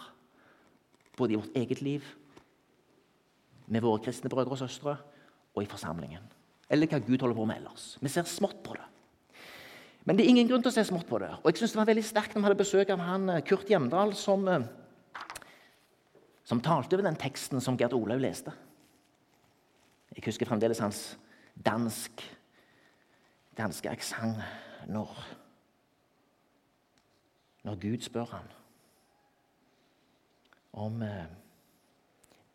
Både 1.19 1.35
i 1.35 1.39
vårt 1.39 1.57
eget 1.59 1.81
liv, 1.83 2.05
med 3.69 3.83
våre 3.83 4.01
kristne 4.01 4.31
brødre 4.31 4.55
og 4.55 4.61
søstre 4.63 4.95
og 5.53 5.59
i 5.61 5.69
forsamlingen. 5.69 6.23
Eller 6.71 6.89
hva 6.89 7.01
Gud 7.03 7.19
holder 7.19 7.37
på 7.37 7.45
med 7.49 7.59
ellers. 7.59 7.97
Vi 8.01 8.09
ser 8.09 8.25
smått 8.29 8.63
på 8.65 8.77
det. 8.77 8.85
Men 10.07 10.17
det 10.17 10.23
er 10.23 10.31
ingen 10.31 10.47
grunn 10.49 10.63
til 10.63 10.71
å 10.71 10.73
se 10.73 10.85
smått 10.87 11.09
på 11.09 11.19
det. 11.21 11.29
Og 11.43 11.51
jeg 11.51 11.59
synes 11.59 11.75
Det 11.75 11.81
var 11.81 11.89
veldig 11.91 12.05
sterkt 12.07 12.33
når 12.33 12.41
vi 12.41 12.47
hadde 12.47 12.61
besøk 12.63 12.93
av 12.93 13.03
han 13.03 13.29
eh, 13.29 13.43
Kurt 13.45 13.69
Hjemdal, 13.69 14.15
som, 14.17 14.47
eh, 14.47 14.63
som 16.47 16.61
talte 16.61 16.95
over 16.95 17.05
den 17.05 17.19
teksten 17.19 17.61
som 17.61 17.77
Gerd 17.77 17.93
Olaug 17.93 18.23
leste. 18.23 18.53
Jeg 20.15 20.25
husker 20.25 20.49
fremdeles 20.49 20.81
hans 20.81 21.03
dansk, 21.53 22.23
danske 23.59 23.91
aksent 23.91 24.41
når 24.89 25.13
når 27.63 27.75
Gud 27.75 28.01
spør 28.01 28.25
ham 28.25 28.45
om 30.73 31.01
eh, 31.01 31.25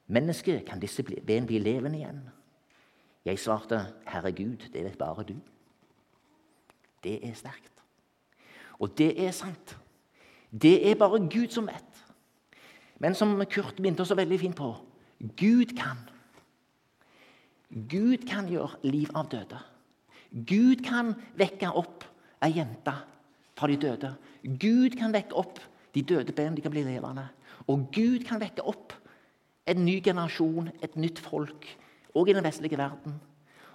mennesket 0.06 0.64
kan 0.64 0.80
disse 0.80 1.02
ben 1.02 1.46
bli 1.46 1.58
levende 1.58 1.98
igjen. 1.98 2.20
Jeg 3.24 3.38
svarte, 3.38 3.94
'Herre 4.06 4.32
Gud, 4.32 4.70
det 4.72 4.84
vet 4.84 4.98
bare 4.98 5.24
du'. 5.24 5.40
Det 7.04 7.28
er 7.28 7.34
sterkt. 7.34 7.72
Og 8.78 8.98
det 8.98 9.26
er 9.26 9.30
sant. 9.30 9.78
Det 10.62 10.90
er 10.90 10.94
bare 10.94 11.18
Gud 11.18 11.48
som 11.48 11.66
vet. 11.66 12.04
Men 12.98 13.14
som 13.14 13.44
Kurt 13.50 13.76
begynte 13.76 14.04
så 14.04 14.14
veldig 14.14 14.40
fint 14.40 14.56
på 14.56 14.76
Gud 15.36 15.76
kan. 15.76 15.98
Gud 17.90 18.26
kan 18.28 18.48
gjøre 18.48 18.78
liv 18.82 19.08
av 19.14 19.28
døde. 19.30 19.58
Gud 20.30 20.84
kan 20.84 21.14
vekke 21.36 21.72
opp 21.72 22.04
ei 22.42 22.52
jente 22.56 22.94
fra 23.58 23.68
de 23.70 23.76
døde. 23.76 24.14
Gud 24.42 24.96
kan 24.98 25.14
vekke 25.14 25.36
opp 25.38 25.60
de 25.94 26.02
døde 26.02 26.32
ben, 26.32 26.56
de 26.56 26.62
kan 26.62 26.72
bli 26.74 26.82
levende. 26.82 27.28
Og 27.70 27.86
Gud 27.94 28.24
kan 28.26 28.40
vekke 28.42 28.64
opp 28.66 28.92
en 29.70 29.84
ny 29.84 30.00
generasjon, 30.04 30.68
et 30.82 30.96
nytt 30.96 31.20
folk, 31.22 31.68
òg 32.14 32.30
i 32.30 32.36
den 32.36 32.44
vestlige 32.44 32.78
verden. 32.78 33.20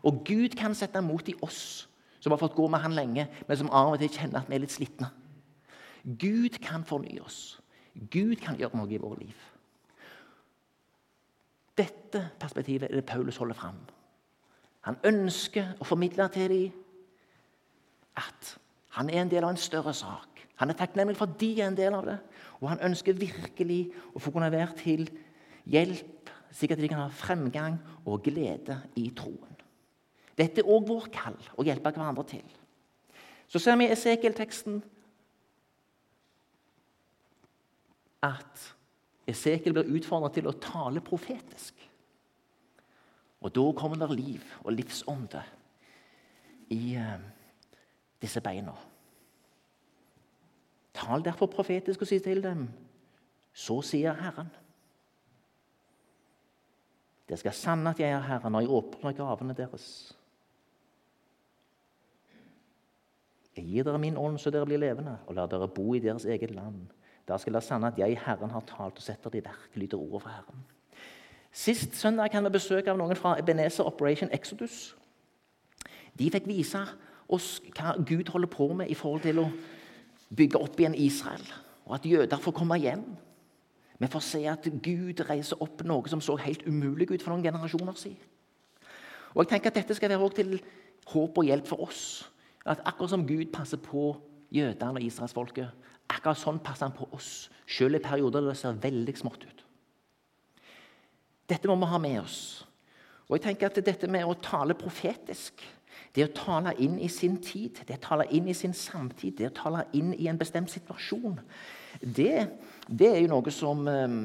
Og 0.04 0.24
Gud 0.28 0.56
kan 0.58 0.76
sette 0.76 1.02
mot 1.04 1.28
i 1.28 1.36
oss 1.42 1.88
som 2.20 2.34
har 2.34 2.40
fått 2.42 2.56
gå 2.56 2.68
med 2.68 2.84
Han 2.84 2.96
lenge, 2.96 3.28
men 3.48 3.58
som 3.58 3.72
av 3.72 3.94
og 3.94 4.00
til 4.02 4.12
kjenner 4.12 4.42
at 4.42 4.50
vi 4.50 4.58
er 4.58 4.64
litt 4.66 4.76
slitne. 4.76 5.08
Gud 6.04 6.60
kan 6.64 6.84
fornye 6.84 7.22
oss. 7.24 7.60
Gud 8.12 8.36
kan 8.44 8.58
gjøre 8.60 8.78
noe 8.78 8.92
i 8.92 9.00
vårt 9.00 9.24
liv. 9.24 9.46
Dette 11.80 12.26
perspektivet 12.40 12.90
er 12.90 13.00
det 13.00 13.08
Paulus 13.08 13.40
holder 13.40 13.56
fram. 13.56 13.80
Han 14.88 15.00
ønsker 15.04 15.76
å 15.80 15.88
formidle 15.88 16.28
til 16.34 16.52
dem 16.52 16.76
at 18.20 18.58
han 18.98 19.10
er 19.10 19.22
en 19.22 19.32
del 19.32 19.46
av 19.46 19.54
en 19.54 19.62
større 19.62 19.94
sak. 19.94 20.46
Han 20.60 20.72
er 20.72 20.78
takknemlig 20.80 21.16
for 21.18 21.30
at 21.30 21.40
de 21.40 21.50
er 21.60 21.68
en 21.70 21.78
del 21.78 21.96
av 21.96 22.08
det, 22.08 22.18
og 22.60 22.72
han 22.72 22.82
ønsker 22.90 23.18
virkelig 23.18 23.82
å 24.14 24.22
få 24.22 24.34
kunne 24.36 24.52
være 24.52 24.76
til 24.82 25.06
hjelp, 25.70 26.32
slik 26.52 26.74
at 26.74 26.82
de 26.82 26.90
kan 26.92 27.04
ha 27.06 27.12
fremgang 27.14 27.78
og 28.10 28.24
glede 28.26 28.80
i 29.00 29.08
troen. 29.16 29.56
Dette 30.40 30.64
er 30.64 30.72
òg 30.72 30.88
vår 30.88 31.10
kall 31.14 31.38
å 31.60 31.66
hjelpe 31.68 31.92
hverandre 31.94 32.26
til. 32.28 32.46
Så 33.50 33.62
ser 33.62 33.78
vi 33.80 33.88
i 33.88 33.94
Esekiel-teksten 33.94 34.82
at 38.26 38.68
Esekiel 39.30 39.76
blir 39.76 39.92
utfordret 40.00 40.38
til 40.40 40.50
å 40.50 40.58
tale 40.62 41.04
profetisk. 41.06 41.76
Og 43.40 43.54
da 43.56 43.66
kommer 43.78 44.00
det 44.02 44.10
liv 44.18 44.56
og 44.66 44.74
livsånde 44.76 45.44
i 46.76 46.82
uh, 47.00 47.20
disse 48.22 48.42
beina. 48.42 48.74
Tal 50.94 51.24
derfor 51.26 51.48
profetisk 51.52 52.02
og 52.02 52.10
si 52.10 52.20
til 52.20 52.44
dem, 52.44 52.68
så 53.54 53.82
sier 53.86 54.18
Herren. 54.20 54.50
Det 57.30 57.40
skal 57.40 57.54
sanne 57.54 57.94
at 57.94 58.00
jeg 58.02 58.12
er 58.12 58.26
Herren 58.26 58.52
når 58.52 58.66
jeg 58.66 58.74
åpner 58.74 59.14
gavene 59.18 59.54
deres. 59.54 59.86
Jeg 63.56 63.66
gir 63.66 63.84
dere 63.84 64.00
min 64.00 64.18
ånd 64.18 64.40
så 64.40 64.52
dere 64.52 64.66
blir 64.66 64.80
levende, 64.80 65.18
og 65.28 65.36
lar 65.36 65.50
dere 65.52 65.68
bo 65.68 65.94
i 65.94 66.00
deres 66.00 66.26
eget 66.26 66.52
land. 66.56 66.88
Da 67.28 67.38
skal 67.38 67.54
dere 67.54 67.62
sanne 67.62 67.92
at 67.92 68.00
jeg, 68.00 68.18
Herren, 68.26 68.52
har 68.52 68.64
talt 68.66 68.98
og 68.98 69.04
setter 69.04 69.30
det 69.30 69.44
i 69.44 69.46
verk, 69.46 69.76
lyder 69.76 70.00
ordet 70.00 70.22
fra 70.24 70.36
Herren. 70.40 70.64
Sist 71.52 71.96
søndag 71.96 72.32
kan 72.32 72.46
vi 72.46 72.50
besøke 72.54 72.92
av 72.92 72.98
noen 72.98 73.18
fra 73.18 73.36
Ebenezer 73.40 73.86
Operation 73.86 74.30
Exodus. 74.34 74.96
De 76.20 76.30
fikk 76.32 76.48
vise 76.50 76.82
oss 77.30 77.60
hva 77.76 77.96
Gud 78.06 78.30
holder 78.34 78.52
på 78.52 78.72
med 78.74 78.90
i 78.90 78.98
forhold 78.98 79.24
til 79.26 79.42
å 79.44 79.50
bygge 80.36 80.62
opp 80.62 80.80
igjen 80.80 80.98
Israel, 80.98 81.44
og 81.88 81.98
at 81.98 82.06
jøder 82.06 82.42
får 82.42 82.56
komme 82.58 82.78
hjem. 82.82 83.06
Vi 84.00 84.08
får 84.08 84.24
se 84.24 84.44
at 84.48 84.68
Gud 84.84 85.22
reiser 85.28 85.60
opp 85.64 85.84
noe 85.88 86.10
som 86.12 86.22
så 86.24 86.38
helt 86.40 86.64
umulig 86.68 87.10
ut 87.12 87.22
for 87.24 87.34
noen 87.34 87.44
generasjoner 87.44 87.98
siden. 88.00 88.22
Og 89.36 89.44
jeg 89.44 89.52
tenker 89.54 89.72
at 89.72 89.82
Dette 89.82 89.98
skal 89.98 90.12
være 90.14 90.30
til 90.38 90.56
håp 91.12 91.38
og 91.38 91.46
hjelp 91.46 91.68
for 91.68 91.86
oss. 91.86 92.04
At 92.66 92.82
Akkurat 92.88 93.12
som 93.12 93.26
Gud 93.28 93.52
passer 93.54 93.78
på 93.82 94.14
jødene 94.54 95.02
og 95.02 95.06
israelsfolket, 95.06 95.70
akkurat 96.10 96.40
sånn 96.40 96.62
passer 96.64 96.88
han 96.88 96.96
på 96.96 97.08
oss, 97.16 97.50
selv 97.70 98.00
i 98.00 98.04
perioder 98.04 98.42
der 98.42 98.54
det 98.54 98.62
ser 98.62 98.80
veldig 98.82 99.16
smått 99.20 99.46
ut. 99.46 99.66
Dette 101.50 101.70
må 101.70 101.78
vi 101.82 101.90
ha 101.92 102.00
med 102.02 102.22
oss. 102.22 102.40
Og 103.28 103.38
jeg 103.38 103.46
tenker 103.46 103.70
at 103.70 103.82
Dette 103.86 104.10
med 104.10 104.26
å 104.26 104.38
tale 104.42 104.78
profetisk 104.78 105.62
det 106.16 106.26
å 106.26 106.34
tale 106.34 106.74
inn 106.82 106.98
i 107.00 107.10
sin 107.12 107.38
tid, 107.44 107.84
det 107.88 108.00
å 108.00 108.06
tale 108.08 108.26
inn 108.34 108.50
i 108.50 108.56
sin 108.58 108.74
samtid, 108.74 109.38
det 109.38 109.52
å 109.52 109.58
tale 109.62 109.86
inn 109.98 110.14
i 110.18 110.28
en 110.30 110.40
bestemt 110.40 110.72
situasjon, 110.74 111.38
det, 112.02 112.48
det 112.88 113.12
er 113.12 113.22
jo 113.22 113.32
noe 113.34 113.54
som 113.54 113.86
um, 113.88 114.22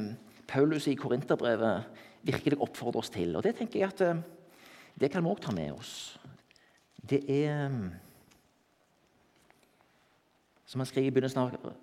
Paulus 0.49 0.89
i 0.89 0.97
Korinterbrevet 0.99 2.01
virkelig 2.25 2.61
oppfordrer 2.65 3.03
oss 3.03 3.13
til. 3.13 3.37
Og 3.37 3.45
det 3.45 3.57
tenker 3.59 3.83
jeg 3.83 3.93
at 3.93 4.05
um, 4.09 4.23
det 5.01 5.11
kan 5.13 5.25
vi 5.25 5.33
òg 5.33 5.43
ta 5.45 5.53
med 5.53 5.75
oss. 5.77 6.15
Det 7.05 7.21
er 7.29 7.67
um, 7.69 7.93
Som 10.65 10.81
han 10.81 10.89
skriver 10.89 11.07
i 11.07 11.15
begynnelsen 11.15 11.39
av 11.39 11.75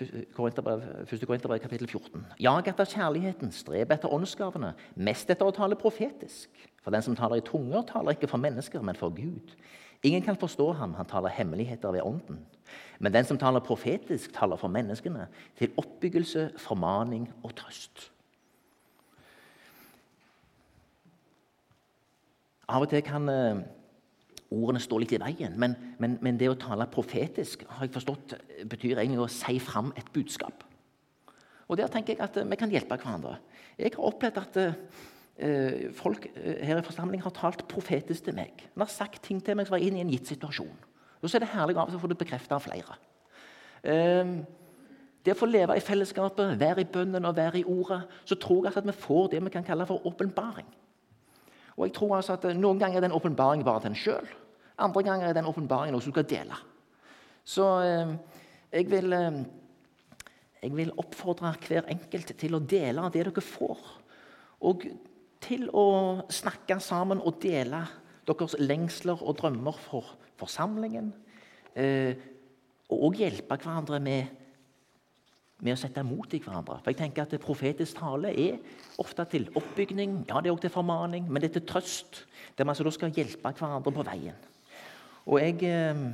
1. 0.00 0.28
Korinterbrev 0.32 1.58
kapittel 1.60 1.88
14. 1.88 2.22
Jag 2.40 2.68
etter 2.68 2.88
kjærligheten, 2.88 3.50
streb 3.52 3.90
etter 3.92 4.14
åndsgavene, 4.14 4.70
mest 4.94 5.30
etter 5.30 5.44
å 5.44 5.52
tale 5.52 5.76
profetisk. 5.76 6.48
For 6.82 6.90
den 6.90 7.02
som 7.02 7.16
taler 7.16 7.38
i 7.38 7.46
tunger, 7.46 7.82
taler 7.86 8.16
ikke 8.16 8.30
for 8.30 8.42
mennesker, 8.42 8.82
men 8.82 8.98
for 8.98 9.14
Gud. 9.14 9.54
Ingen 10.02 10.22
kan 10.22 10.36
forstå 10.36 10.72
ham, 10.72 10.94
han 10.94 11.06
taler 11.06 11.30
hemmeligheter 11.30 11.92
ved 11.94 12.02
ånden. 12.02 12.40
Men 12.98 13.14
den 13.14 13.24
som 13.24 13.38
taler 13.38 13.62
profetisk, 13.62 14.32
taler 14.34 14.56
for 14.56 14.68
menneskene, 14.68 15.28
til 15.58 15.70
oppbyggelse, 15.76 16.50
formaning 16.58 17.28
og 17.42 17.54
trøst. 17.54 18.08
Av 22.68 22.82
og 22.82 22.90
til 22.90 23.02
kan 23.04 23.28
uh, 23.28 23.62
ordene 24.50 24.80
stå 24.80 24.98
litt 25.02 25.14
i 25.14 25.20
veien, 25.20 25.54
men, 25.60 25.74
men, 26.00 26.16
men, 26.24 26.38
det 26.40 26.50
å 26.50 26.58
tale 26.58 26.86
profetisk 26.90 27.66
har 27.68 27.86
jeg 27.86 27.94
forstått, 27.94 28.36
betyr 28.70 29.02
egentlig 29.02 29.22
å 29.22 29.30
si 29.30 29.58
fram 29.62 29.92
et 29.98 30.08
budskap. 30.14 30.64
Og 31.68 31.78
Der 31.78 31.90
tenker 31.92 32.16
jeg 32.16 32.24
at 32.24 32.38
uh, 32.40 32.48
vi 32.48 32.58
kan 32.58 32.72
hjelpe 32.72 32.98
hverandre. 32.98 33.36
Jeg 33.78 33.94
har 33.94 34.06
opplevd 34.08 34.38
at 34.42 34.56
eh, 34.60 34.74
folk 35.98 36.28
eh, 36.34 36.60
her 36.66 36.78
i 36.78 36.86
forsamlingen 36.86 37.24
har 37.24 37.34
talt 37.36 37.64
profetisk 37.70 38.28
til 38.28 38.36
meg. 38.36 38.66
Han 38.74 38.84
har 38.84 38.92
sagt 38.92 39.22
ting 39.26 39.40
til 39.42 39.56
meg 39.58 39.68
som 39.68 39.76
var 39.76 39.84
inn 39.84 39.96
i 39.98 40.02
en 40.04 40.12
gitt 40.12 40.30
situasjon. 40.30 40.74
Og 41.22 41.30
så 41.30 41.38
er 41.38 41.44
det 41.44 41.52
herlig 41.54 41.76
av 41.76 41.86
og 41.86 41.92
til 41.92 42.00
å 42.00 42.02
få 42.02 42.10
det 42.10 42.18
bekreftet 42.20 42.54
av 42.56 42.62
flere. 42.64 42.98
Eh, 43.82 44.36
det 45.22 45.34
å 45.36 45.38
få 45.38 45.46
leve 45.46 45.76
i 45.78 45.82
fellesskapet, 45.82 46.56
være 46.58 46.82
i 46.82 46.90
bønnen 46.90 47.26
og 47.28 47.36
være 47.36 47.60
i 47.60 47.66
ordet, 47.68 48.00
så 48.26 48.38
tror 48.42 48.66
jeg 48.66 48.74
at 48.76 48.86
vi 48.88 48.94
får 49.04 49.28
det 49.32 49.42
vi 49.44 49.52
kan 49.54 49.66
kalle 49.66 49.86
for 49.86 50.06
åpenbaring. 50.08 50.66
Og 51.76 51.86
jeg 51.86 51.94
tror 51.96 52.16
altså 52.18 52.36
at 52.36 52.46
eh, 52.50 52.58
Noen 52.58 52.80
ganger 52.80 53.00
er 53.00 53.06
den 53.06 53.16
åpenbaringen 53.16 53.66
bare 53.66 53.84
til 53.84 53.92
en 53.92 53.98
sjøl. 53.98 54.30
Andre 54.82 55.02
ganger 55.06 55.28
er 55.28 55.36
den 55.36 55.48
åpenbaringen 55.48 55.94
noe 55.94 56.02
som 56.02 56.12
du 56.12 56.18
skal 56.18 56.28
dele. 56.28 56.58
Så 57.44 57.68
eh, 57.86 58.14
jeg 58.72 58.90
vil, 58.90 59.14
eh, 59.14 59.40
jeg 60.62 60.74
vil 60.76 60.94
oppfordre 60.98 61.54
hver 61.66 61.88
enkelt 61.92 62.34
til 62.38 62.58
å 62.58 62.62
dele 62.62 63.08
det 63.10 63.26
dere 63.30 63.46
får. 63.46 63.80
Og 64.62 64.86
til 65.42 65.68
å 65.74 66.22
snakke 66.32 66.78
sammen 66.82 67.20
og 67.22 67.40
dele 67.42 67.82
deres 68.28 68.54
lengsler 68.60 69.22
og 69.22 69.36
drømmer 69.40 69.78
for 69.82 70.14
forsamlingen. 70.40 71.10
Eh, 71.74 72.14
og 72.92 73.16
hjelpe 73.16 73.56
hverandre 73.56 73.98
med, 74.02 74.26
med, 75.62 75.72
å 75.74 75.80
sette 75.80 76.04
mot 76.06 76.34
i 76.34 76.40
hverandre. 76.42 76.78
For 76.82 76.92
jeg 76.92 77.00
tenker 77.00 77.24
at 77.24 77.34
Profetisk 77.42 77.98
tale 77.98 78.30
er 78.30 78.58
ofte 79.02 79.24
til 79.32 79.48
oppbygning, 79.58 80.20
ja, 80.28 80.40
det 80.40 80.50
er 80.50 80.54
også 80.54 80.68
til 80.68 80.76
formaning, 80.76 81.30
men 81.30 81.42
det 81.42 81.50
er 81.50 81.60
til 81.60 81.68
trøst. 81.72 82.26
Der 82.58 82.68
man 82.68 82.76
altså 82.76 82.92
skal 82.92 83.14
hjelpe 83.16 83.54
hverandre 83.58 83.94
på 83.94 84.04
veien. 84.06 84.36
Og 85.26 85.40
jeg 85.40 85.62
eh, 85.70 86.04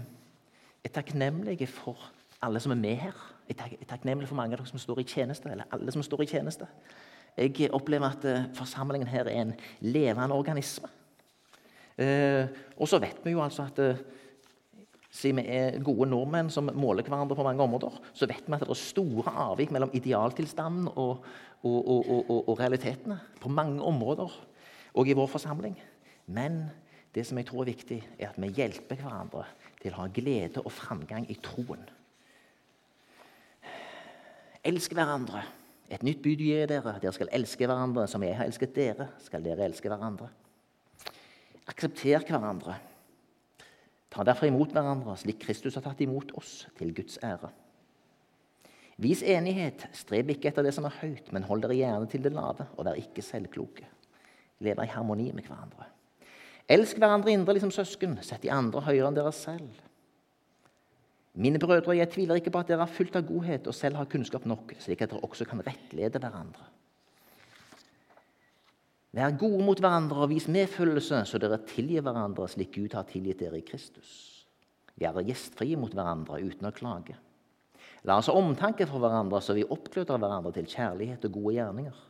er 0.85 0.95
takknemlig 0.95 1.69
for 1.73 2.11
alle 2.45 2.61
som 2.63 2.73
er 2.73 2.81
med 2.81 2.97
her. 2.97 3.27
Jeg 3.49 3.57
er 3.81 3.89
takknemlig 3.89 4.29
for 4.29 4.39
mange 4.39 4.55
av 4.55 4.61
dere 4.61 4.71
som 4.71 4.81
står 4.81 5.03
i 5.03 5.09
tjeneste, 5.09 5.51
eller 5.51 5.69
alle 5.73 5.93
som 5.93 6.05
står 6.05 6.23
i 6.23 6.31
tjeneste. 6.31 6.69
Jeg 7.39 7.71
opplever 7.75 8.11
at 8.11 8.25
eh, 8.27 8.47
forsamlingen 8.59 9.09
her 9.09 9.29
er 9.31 9.43
en 9.45 9.53
levende 9.81 10.35
organisme. 10.35 10.91
Eh, 11.99 12.47
og 12.79 12.89
så 12.91 12.99
vet 13.03 13.21
vi 13.25 13.35
jo 13.35 13.43
altså 13.43 13.67
at 13.67 13.79
eh, 13.83 14.01
siden 15.11 15.41
vi 15.41 15.45
er 15.51 15.79
gode 15.83 16.09
nordmenn 16.11 16.51
som 16.53 16.71
måler 16.75 17.07
hverandre 17.07 17.37
på 17.39 17.47
mange 17.47 17.63
områder, 17.65 17.95
så 18.15 18.27
vet 18.31 18.47
vi 18.47 18.55
at 18.55 18.63
det 18.63 18.71
er 18.75 18.81
store 18.81 19.33
avvik 19.49 19.73
mellom 19.75 19.91
idealtilstanden 19.97 20.91
og, 20.95 21.25
og, 21.63 21.89
og, 21.89 22.49
og, 22.49 22.53
realitetene 22.61 23.19
på 23.41 23.51
mange 23.51 23.83
områder, 23.83 24.35
og 24.95 25.09
i 25.09 25.17
vår 25.17 25.31
forsamling. 25.31 25.79
Men 26.27 26.67
det 27.15 27.25
som 27.27 27.39
jeg 27.41 27.49
tror 27.49 27.65
er 27.65 27.73
viktig, 27.73 28.03
er 28.19 28.31
at 28.31 28.39
vi 28.39 28.53
hjelper 28.53 29.01
hverandre 29.01 29.47
til 29.81 29.95
å 29.95 30.03
ha 30.03 30.11
glede 30.13 30.63
og 30.63 30.75
framgang 30.75 31.27
i 31.31 31.39
troen. 31.43 31.87
Elsk 34.69 34.93
hverandre. 34.95 35.43
Et 35.89 36.03
nytt 36.05 36.21
bud 36.25 36.37
gir 36.37 36.63
jeg 36.63 36.69
dere. 36.71 36.99
Dere 37.01 37.15
skal 37.17 37.31
elske 37.33 37.67
hverandre 37.69 38.05
som 38.11 38.23
jeg 38.25 38.37
har 38.37 38.49
elsket 38.49 38.75
dere. 38.77 39.09
skal 39.25 39.45
dere 39.45 39.65
elske 39.65 39.89
hverandre. 39.89 40.29
Aksepter 41.69 42.25
hverandre. 42.29 42.77
Ta 44.09 44.25
derfor 44.25 44.49
imot 44.49 44.73
hverandre 44.73 45.17
slik 45.21 45.41
Kristus 45.45 45.77
har 45.77 45.85
tatt 45.85 46.01
imot 46.01 46.33
oss, 46.41 46.67
til 46.79 46.95
Guds 46.97 47.19
ære. 47.25 47.51
Vis 48.99 49.21
enighet, 49.23 49.85
streb 49.95 50.33
ikke 50.33 50.49
etter 50.51 50.65
det 50.67 50.73
som 50.75 50.89
er 50.89 50.97
høyt, 51.03 51.29
men 51.33 51.45
hold 51.47 51.63
dere 51.63 51.77
gjerne 51.77 52.09
til 52.11 52.25
det 52.25 52.33
lave, 52.35 52.67
og 52.75 52.89
vær 52.89 52.99
ikke 52.99 53.23
selvkloke. 53.23 53.87
Lever 54.65 54.89
i 54.89 54.91
harmoni 54.91 55.29
med 55.31 55.47
hverandre. 55.47 55.87
Elsk 56.69 56.99
hverandre 56.99 57.33
indre 57.33 57.61
som 57.63 57.71
søsken, 57.73 58.19
sett 58.27 58.43
de 58.43 58.51
andre 58.53 58.83
høyere 58.89 59.13
enn 59.13 59.17
dere 59.17 59.33
selv. 59.33 59.71
Mine 61.39 61.61
brødre, 61.63 61.95
jeg 61.97 62.11
tviler 62.11 62.41
ikke 62.41 62.51
på 62.51 62.59
at 62.65 62.71
dere 62.73 62.83
er 62.83 62.91
fullt 62.91 63.17
av 63.19 63.27
godhet 63.29 63.69
og 63.71 63.77
selv 63.77 64.01
har 64.01 64.09
kunnskap 64.11 64.47
nok, 64.49 64.73
slik 64.83 65.05
at 65.05 65.13
dere 65.13 65.23
også 65.23 65.47
kan 65.47 65.63
rettlede 65.63 66.19
hverandre. 66.19 66.67
Vær 69.15 69.37
gode 69.39 69.63
mot 69.65 69.79
hverandre 69.79 70.25
og 70.27 70.33
vis 70.33 70.49
medfølelse, 70.51 71.23
så 71.31 71.39
dere 71.41 71.61
tilgir 71.71 72.03
hverandre 72.05 72.49
slik 72.51 72.75
Gud 72.75 72.97
har 72.99 73.07
tilgitt 73.09 73.39
dere 73.41 73.63
i 73.63 73.65
Kristus. 73.67 74.11
Vær 74.99 75.23
gjestfrie 75.23 75.79
mot 75.79 75.95
hverandre 75.95 76.43
uten 76.43 76.69
å 76.69 76.75
klage. 76.75 77.15
La 78.07 78.19
oss 78.19 78.29
ha 78.31 78.35
omtanke 78.35 78.87
for 78.91 79.03
hverandre, 79.03 79.41
så 79.43 79.55
vi 79.55 79.67
oppgløder 79.67 80.19
hverandre 80.19 80.53
til 80.59 80.69
kjærlighet 80.71 81.25
og 81.31 81.39
gode 81.39 81.55
gjerninger. 81.57 82.05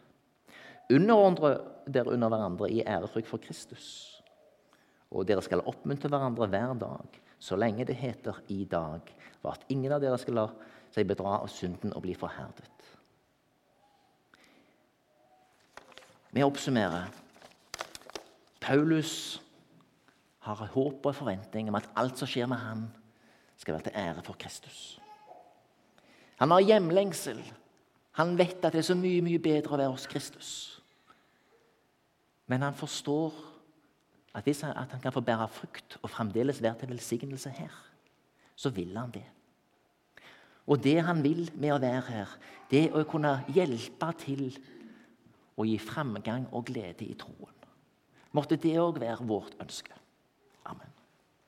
Underordne 0.96 1.52
dere 1.84 2.16
under 2.16 2.32
hverandre 2.32 2.72
i 2.72 2.80
ærefrykt 2.80 3.28
for 3.28 3.44
Kristus. 3.44 3.86
Og 5.12 5.28
dere 5.28 5.44
skal 5.44 5.64
oppmuntre 5.68 6.08
hverandre 6.12 6.48
hver 6.48 6.74
dag, 6.80 7.20
så 7.38 7.56
lenge 7.56 7.84
det 7.84 7.96
heter 7.96 8.40
'i 8.48 8.64
dag', 8.64 9.14
var 9.42 9.50
at 9.50 9.64
ingen 9.68 9.92
av 9.92 10.00
dere 10.00 10.18
skal 10.18 10.34
la 10.34 10.48
seg 10.90 11.06
bedra 11.06 11.38
av 11.42 11.48
synden 11.48 11.92
og 11.92 12.02
bli 12.02 12.14
forherdet. 12.14 12.98
Vi 16.30 16.42
oppsummerer. 16.42 17.08
Paulus 18.60 19.42
har 20.38 20.66
håp 20.66 21.06
og 21.06 21.14
forventning 21.14 21.68
om 21.68 21.74
at 21.74 21.88
alt 21.96 22.18
som 22.18 22.28
skjer 22.28 22.46
med 22.46 22.56
han, 22.56 22.88
skal 23.56 23.74
være 23.74 23.82
til 23.82 23.96
ære 23.96 24.22
for 24.22 24.36
Kristus. 24.38 25.00
Han 26.38 26.50
har 26.50 26.60
hjemlengsel. 26.60 27.40
Han 28.12 28.38
vet 28.38 28.64
at 28.64 28.72
det 28.72 28.78
er 28.78 28.86
så 28.86 28.94
mye 28.94 29.22
mye 29.22 29.38
bedre 29.42 29.74
å 29.74 29.80
være 29.80 29.94
hos 29.94 30.06
Kristus. 30.06 30.50
Men 32.46 32.62
han 32.62 32.74
forstår 32.74 33.34
at 34.38 34.46
hvis 34.46 34.62
han, 34.64 34.76
at 34.76 34.94
han 34.94 35.02
kan 35.02 35.14
få 35.14 35.22
bære 35.24 35.48
frukt 35.50 35.98
og 36.02 36.10
fremdeles 36.10 36.62
være 36.62 36.78
til 36.80 36.92
velsignelse 36.94 37.50
her, 37.50 37.74
så 38.56 38.70
vil 38.70 38.96
han 38.96 39.10
det. 39.14 39.24
Og 40.66 40.82
det 40.84 40.98
han 41.02 41.22
vil 41.24 41.48
med 41.54 41.72
å 41.74 41.80
være 41.82 42.02
her, 42.08 42.34
det 42.70 42.84
er 42.86 42.96
å 42.96 43.06
kunne 43.08 43.38
hjelpe 43.54 44.10
til 44.20 44.50
å 45.58 45.64
gi 45.66 45.78
fremgang 45.80 46.46
og 46.52 46.68
glede 46.68 47.06
i 47.06 47.16
troen. 47.18 47.54
Måtte 48.36 48.58
det 48.60 48.76
òg 48.78 49.00
være 49.00 49.24
vårt 49.26 49.56
ønske. 49.62 49.96